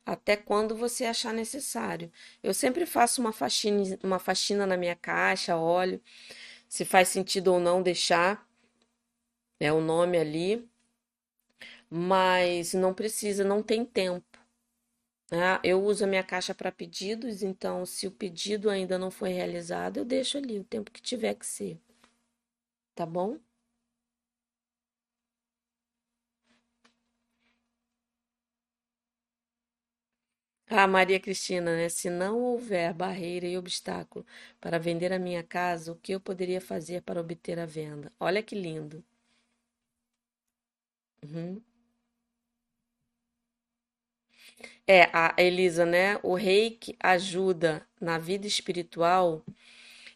[0.05, 2.11] até quando você achar necessário.
[2.43, 6.01] Eu sempre faço uma faxina, uma faxina na minha caixa, olho
[6.73, 8.47] se faz sentido ou não deixar
[9.59, 10.67] é o nome ali,
[11.89, 14.39] mas não precisa, não tem tempo.
[15.31, 15.59] Né?
[15.63, 19.97] Eu uso a minha caixa para pedidos, então se o pedido ainda não foi realizado,
[19.97, 21.79] eu deixo ali o tempo que tiver que ser.
[22.95, 23.39] Tá bom?
[30.67, 31.87] Ah, Maria Cristina, né?
[31.87, 34.25] Se não houver barreira e obstáculo
[34.59, 38.11] para vender a minha casa, o que eu poderia fazer para obter a venda?
[38.19, 39.01] Olha que lindo.
[41.23, 41.63] Uhum.
[44.87, 46.19] É, a Elisa, né?
[46.23, 49.43] O reiki ajuda na vida espiritual,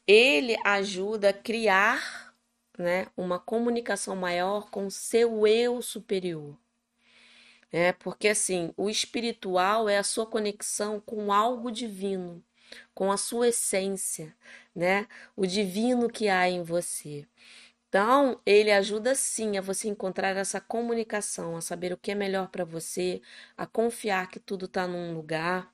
[0.07, 2.26] ele ajuda a criar,
[2.78, 6.57] né, uma comunicação maior com o seu eu superior.
[7.71, 12.43] É, porque assim, o espiritual é a sua conexão com algo divino,
[12.93, 14.34] com a sua essência,
[14.75, 15.07] né?
[15.36, 17.28] O divino que há em você.
[17.89, 22.49] Então, ele ajuda sim a você encontrar essa comunicação, a saber o que é melhor
[22.49, 23.21] para você,
[23.57, 25.71] a confiar que tudo está num lugar.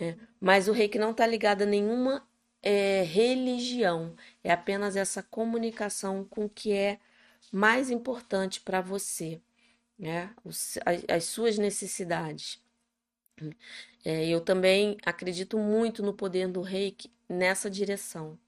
[0.00, 0.16] É.
[0.40, 2.26] Mas o reiki não está ligado a nenhuma
[2.62, 6.98] é, religião, é apenas essa comunicação com o que é
[7.52, 9.40] mais importante para você
[10.00, 10.34] né?
[11.08, 12.58] As suas necessidades.
[14.04, 18.38] É, eu também acredito muito no poder do reiki nessa direção.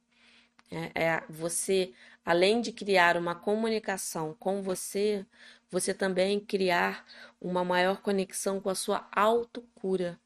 [0.71, 1.93] É, é, você,
[2.25, 5.27] além de criar uma comunicação com você,
[5.71, 7.07] você também criar
[7.41, 10.19] uma maior conexão com a sua autocura,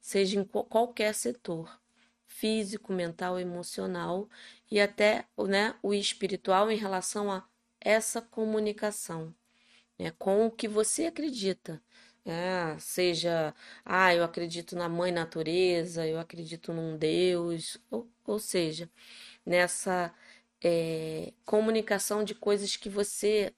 [0.00, 1.80] seja em qualquer setor,
[2.42, 4.28] físico, mental, emocional
[4.68, 7.46] e até né, o espiritual em relação a
[7.80, 9.32] essa comunicação
[9.98, 11.80] né, com o que você acredita.
[12.24, 18.90] É, seja, ah, eu acredito na mãe natureza, eu acredito num Deus, ou, ou seja,
[19.46, 20.14] nessa
[20.62, 23.54] é, comunicação de coisas que você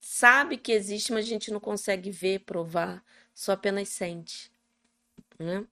[0.00, 3.04] sabe que existe, mas a gente não consegue ver, provar,
[3.34, 4.50] só apenas sente.
[5.38, 5.66] Né?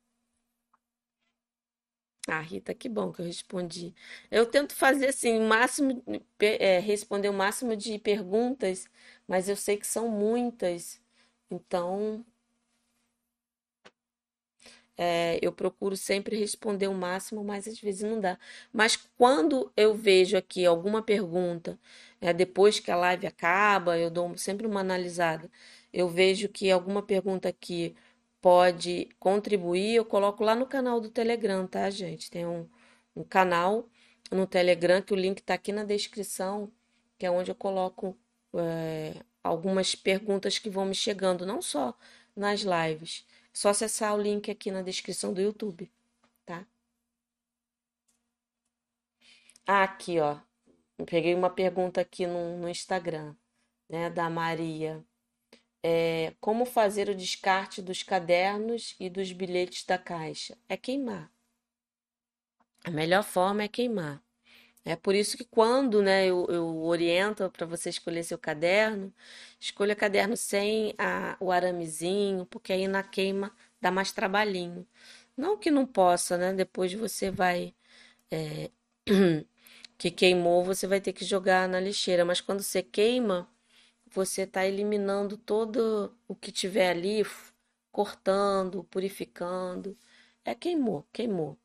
[2.28, 3.94] Ah, Rita, que bom que eu respondi.
[4.30, 6.02] Eu tento fazer assim, o máximo,
[6.40, 8.86] é, responder o máximo de perguntas,
[9.28, 11.00] mas eu sei que são muitas.
[11.50, 12.24] Então,
[14.96, 18.38] é, eu procuro sempre responder o máximo, mas às vezes não dá.
[18.72, 21.78] Mas quando eu vejo aqui alguma pergunta,
[22.20, 25.50] é, depois que a live acaba, eu dou sempre uma analisada.
[25.92, 27.94] Eu vejo que alguma pergunta aqui
[28.44, 32.30] pode contribuir, eu coloco lá no canal do Telegram, tá, gente?
[32.30, 32.68] Tem um,
[33.16, 33.88] um canal
[34.30, 36.70] no Telegram que o link está aqui na descrição,
[37.18, 38.14] que é onde eu coloco
[38.54, 41.96] é, algumas perguntas que vão me chegando, não só
[42.36, 43.26] nas lives.
[43.30, 45.90] É só acessar o link aqui na descrição do YouTube,
[46.44, 46.66] tá?
[49.66, 50.38] Ah, aqui, ó.
[51.06, 53.34] Peguei uma pergunta aqui no, no Instagram,
[53.88, 55.02] né, da Maria
[55.84, 60.58] é, como fazer o descarte dos cadernos e dos bilhetes da caixa?
[60.68, 61.30] É queimar.
[62.84, 64.22] A melhor forma é queimar.
[64.84, 69.12] É por isso que quando né, eu, eu oriento para você escolher seu caderno,
[69.60, 74.86] escolha caderno sem a, o aramezinho, porque aí na queima dá mais trabalhinho.
[75.36, 76.52] Não que não possa, né?
[76.54, 77.74] Depois você vai.
[78.30, 78.70] É,
[79.98, 82.24] que queimou, você vai ter que jogar na lixeira.
[82.24, 83.48] Mas quando você queima,
[84.14, 87.26] você está eliminando todo o que tiver ali,
[87.92, 89.96] cortando, purificando.
[90.44, 91.58] É queimou, queimou.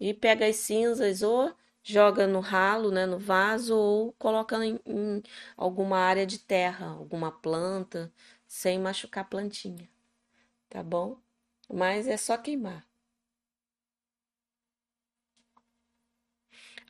[0.00, 5.22] E pega as cinzas ou joga no ralo, né, no vaso, ou coloca em, em
[5.56, 8.12] alguma área de terra, alguma planta,
[8.46, 9.88] sem machucar a plantinha.
[10.70, 11.18] Tá bom?
[11.72, 12.86] Mas é só queimar.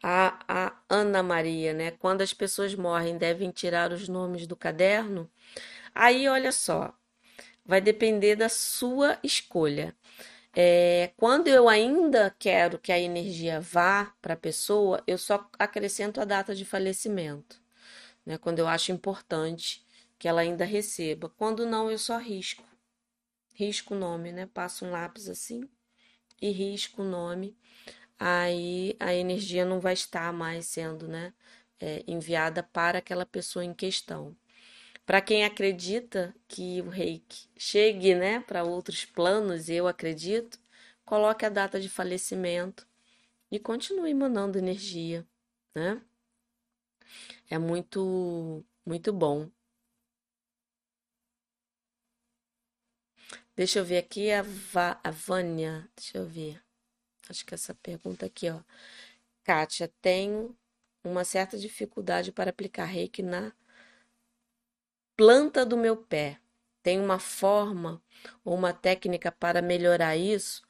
[0.09, 0.39] A,
[0.69, 1.91] a Ana Maria, né?
[1.91, 5.29] Quando as pessoas morrem, devem tirar os nomes do caderno.
[5.95, 6.95] Aí, olha só,
[7.65, 9.97] vai depender da sua escolha.
[10.55, 16.21] É, quando eu ainda quero que a energia vá para a pessoa, eu só acrescento
[16.21, 17.61] a data de falecimento,
[18.25, 18.39] né?
[18.39, 19.85] Quando eu acho importante
[20.19, 21.29] que ela ainda receba.
[21.31, 22.65] Quando não, eu só risco.
[23.53, 24.47] Risco o nome, né?
[24.47, 25.69] Passo um lápis assim
[26.41, 27.57] e risco o nome
[28.19, 31.33] aí a energia não vai estar mais sendo, né,
[31.81, 34.37] é, enviada para aquela pessoa em questão.
[35.07, 40.59] Para quem acredita que o reiki chegue, né, para outros planos, eu acredito,
[41.05, 42.87] coloque a data de falecimento
[43.51, 45.27] e continue mandando energia,
[45.75, 46.03] né?
[47.51, 49.51] É muito, muito bom.
[53.57, 55.89] Deixa eu ver aqui a, Va a Vânia.
[55.97, 56.63] Deixa eu ver.
[57.29, 58.61] Acho que essa pergunta aqui, ó.
[59.45, 60.57] Kátia, tenho
[61.05, 63.53] uma certa dificuldade para aplicar reiki na
[65.17, 66.41] planta do meu pé.
[66.83, 68.03] Tem uma forma
[68.45, 70.63] ou uma técnica para melhorar isso?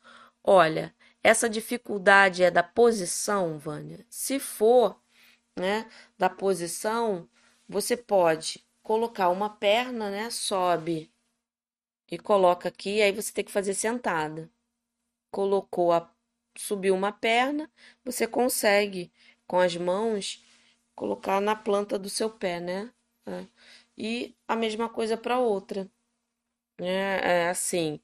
[0.42, 4.06] Olha, essa dificuldade é da posição, Vânia?
[4.08, 5.00] Se for,
[5.58, 7.28] né, da posição,
[7.68, 11.12] você pode colocar uma perna, né, sobe
[12.10, 14.50] e coloca aqui, aí você tem que fazer sentada.
[15.30, 16.00] Colocou a
[16.62, 17.70] subiu uma perna,
[18.04, 19.12] você consegue
[19.46, 20.44] com as mãos
[20.94, 22.90] colocar na planta do seu pé, né?
[23.26, 23.46] É.
[23.96, 25.88] E a mesma coisa para outra.
[26.78, 28.00] É, é assim,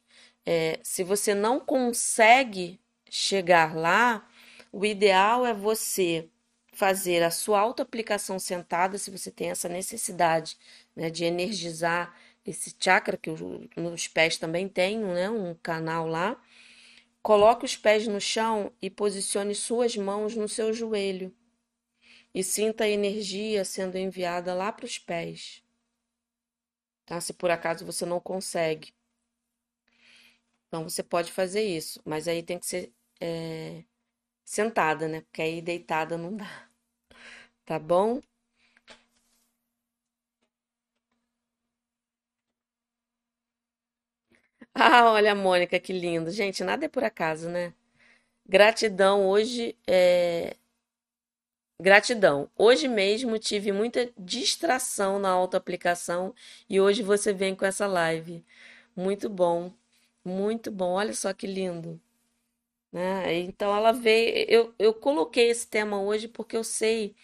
[0.46, 2.80] é, se você não consegue
[3.10, 4.26] chegar lá,
[4.72, 6.28] o ideal é você
[6.72, 10.56] fazer a sua auto-aplicação sentada, se você tem essa necessidade
[10.96, 16.40] né, de energizar esse chakra, que os pés também tem né, um canal lá.
[17.22, 21.32] Coloque os pés no chão e posicione suas mãos no seu joelho.
[22.34, 25.62] E sinta a energia sendo enviada lá para os pés.
[27.06, 27.20] Tá?
[27.20, 28.92] Se por acaso você não consegue.
[30.66, 33.84] Então você pode fazer isso, mas aí tem que ser é,
[34.44, 35.20] sentada, né?
[35.20, 36.68] Porque aí deitada não dá.
[37.64, 38.20] Tá bom?
[44.74, 46.30] Ah, olha, Mônica, que lindo.
[46.30, 47.72] Gente, nada é por acaso, né?
[48.46, 50.56] Gratidão hoje é.
[51.80, 52.48] Gratidão.
[52.56, 56.34] Hoje mesmo tive muita distração na autoaplicação
[56.68, 58.44] e hoje você vem com essa live.
[58.96, 59.72] Muito bom,
[60.24, 60.92] muito bom.
[60.92, 62.00] Olha só que lindo.
[62.92, 63.34] Né?
[63.40, 64.46] Então ela veio.
[64.48, 67.16] Eu, eu coloquei esse tema hoje porque eu sei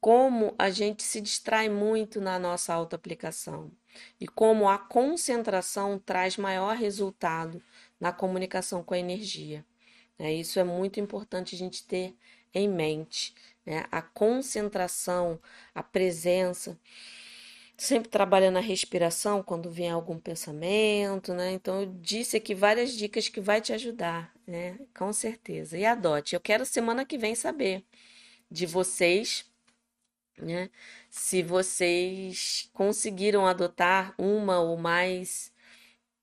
[0.00, 3.70] como a gente se distrai muito na nossa autoaplicação
[4.20, 7.62] e como a concentração traz maior resultado
[8.00, 9.64] na comunicação com a energia.
[10.18, 12.14] É, isso é muito importante a gente ter
[12.54, 13.34] em mente.
[13.64, 13.84] Né?
[13.90, 15.38] A concentração,
[15.74, 16.78] a presença,
[17.76, 21.52] sempre trabalhando a respiração quando vem algum pensamento, né?
[21.52, 24.78] Então eu disse aqui várias dicas que vai te ajudar, né?
[24.96, 25.76] Com certeza.
[25.76, 26.34] E adote.
[26.34, 27.84] Eu quero semana que vem saber
[28.50, 29.44] de vocês
[30.38, 30.70] né?
[31.10, 35.52] Se vocês conseguiram adotar uma ou mais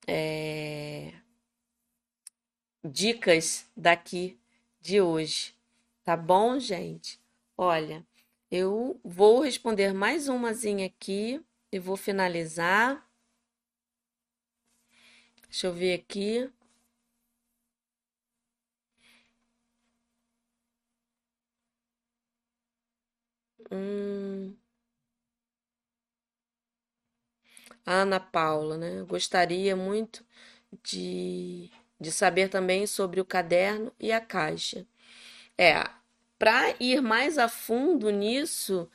[0.08, 1.14] é,
[2.84, 4.40] dicas daqui
[4.82, 5.56] de hoje,
[6.04, 7.20] tá bom, gente?
[7.58, 8.06] Olha,
[8.52, 13.04] eu vou responder mais umazinha aqui e vou finalizar.
[15.50, 16.50] Deixa eu ver aqui.
[23.74, 24.58] Hum.
[27.86, 29.04] Ana Paula, né?
[29.08, 30.26] Gostaria muito
[30.84, 31.70] de,
[32.00, 34.86] de saber também sobre o caderno e a caixa.
[35.58, 35.84] É,
[36.40, 38.90] para ir mais a fundo nisso,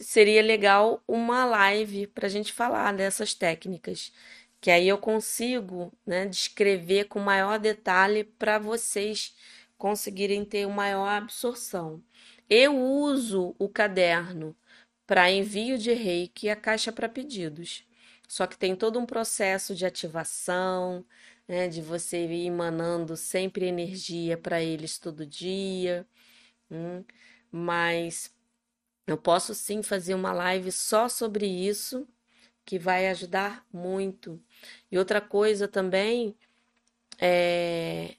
[0.00, 4.12] seria legal uma live para a gente falar dessas técnicas,
[4.60, 9.34] que aí eu consigo, né, descrever com maior detalhe para vocês
[9.78, 12.02] conseguirem ter uma maior absorção.
[12.48, 14.56] Eu uso o caderno
[15.06, 17.84] para envio de reiki e a caixa para pedidos.
[18.28, 21.04] Só que tem todo um processo de ativação,
[21.46, 26.06] né, de você ir emanando sempre energia para eles todo dia.
[26.70, 27.04] Hum,
[27.52, 28.34] mas
[29.06, 32.08] eu posso sim fazer uma live só sobre isso,
[32.64, 34.42] que vai ajudar muito.
[34.90, 36.36] E outra coisa também
[37.18, 38.16] é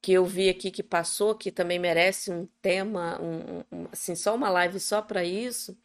[0.00, 4.34] que eu vi aqui que passou, que também merece um tema, um, um, assim, só
[4.34, 5.76] uma live só para isso,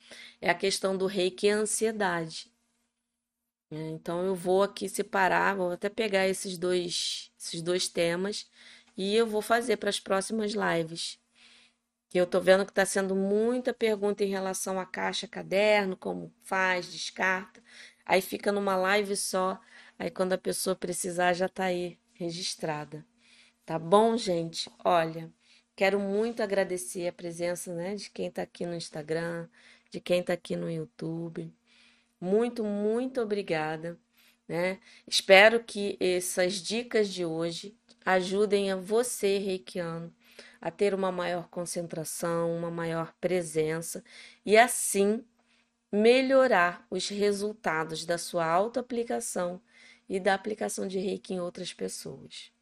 [0.41, 2.51] é a questão do reiki e a ansiedade.
[3.71, 8.47] É, então eu vou aqui separar, vou até pegar esses dois, esses dois temas
[8.95, 11.19] e eu vou fazer para as próximas lives.
[12.09, 16.31] Que eu tô vendo que está sendo muita pergunta em relação à caixa caderno, como
[16.43, 17.63] faz, descarta.
[18.05, 19.59] Aí fica numa live só,
[19.97, 23.05] aí quando a pessoa precisar já está aí registrada.
[23.65, 24.69] Tá bom, gente?
[24.83, 25.31] Olha,
[25.75, 29.47] quero muito agradecer a presença, né, de quem está aqui no Instagram,
[29.89, 31.53] de quem está aqui no YouTube.
[32.21, 33.99] Muito, muito obrigada,
[34.47, 34.79] né?
[35.07, 40.13] Espero que essas dicas de hoje ajudem a você, reikiano,
[40.61, 44.03] a ter uma maior concentração, uma maior presença
[44.45, 45.25] e assim
[45.91, 49.61] melhorar os resultados da sua autoaplicação
[50.09, 52.52] e da aplicação de reiki em outras pessoas.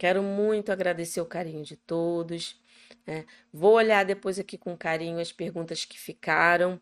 [0.00, 2.58] Quero muito agradecer o carinho de todos.
[3.06, 3.26] Né?
[3.52, 6.80] Vou olhar depois aqui com carinho as perguntas que ficaram.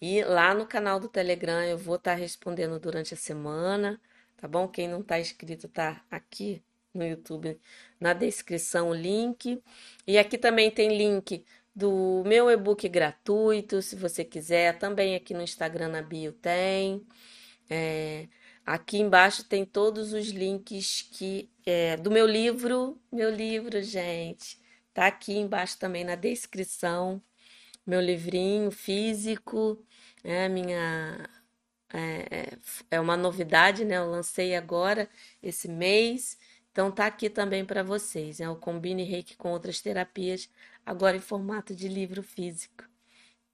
[0.00, 4.00] E lá no canal do Telegram eu vou estar tá respondendo durante a semana,
[4.38, 4.66] tá bom?
[4.66, 6.62] Quem não está inscrito tá aqui
[6.94, 7.60] no YouTube
[8.00, 9.62] na descrição o link.
[10.06, 11.44] E aqui também tem link
[11.76, 14.78] do meu e-book gratuito, se você quiser.
[14.78, 17.06] Também aqui no Instagram na bio tem.
[17.68, 18.26] É,
[18.64, 24.58] aqui embaixo tem todos os links que é, do meu livro, meu livro, gente.
[24.92, 27.22] Tá aqui embaixo também na descrição,
[27.86, 29.84] meu livrinho físico,
[30.24, 31.28] é minha
[31.92, 32.56] é,
[32.90, 33.98] é uma novidade, né?
[33.98, 35.08] Eu lancei agora
[35.42, 36.38] esse mês,
[36.70, 40.48] então tá aqui também para vocês, é o Combine Reiki com outras terapias,
[40.86, 42.84] agora em formato de livro físico,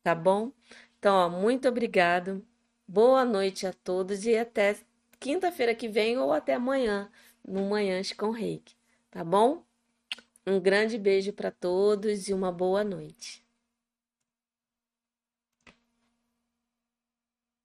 [0.03, 0.53] tá bom?
[0.99, 2.45] Então, ó, muito obrigado,
[2.87, 4.77] boa noite a todos e até
[5.21, 7.11] quinta-feira que vem ou até amanhã
[7.47, 8.75] no Manhãs com Reiki,
[9.11, 9.65] tá bom?
[10.45, 13.46] Um grande beijo para todos e uma boa noite.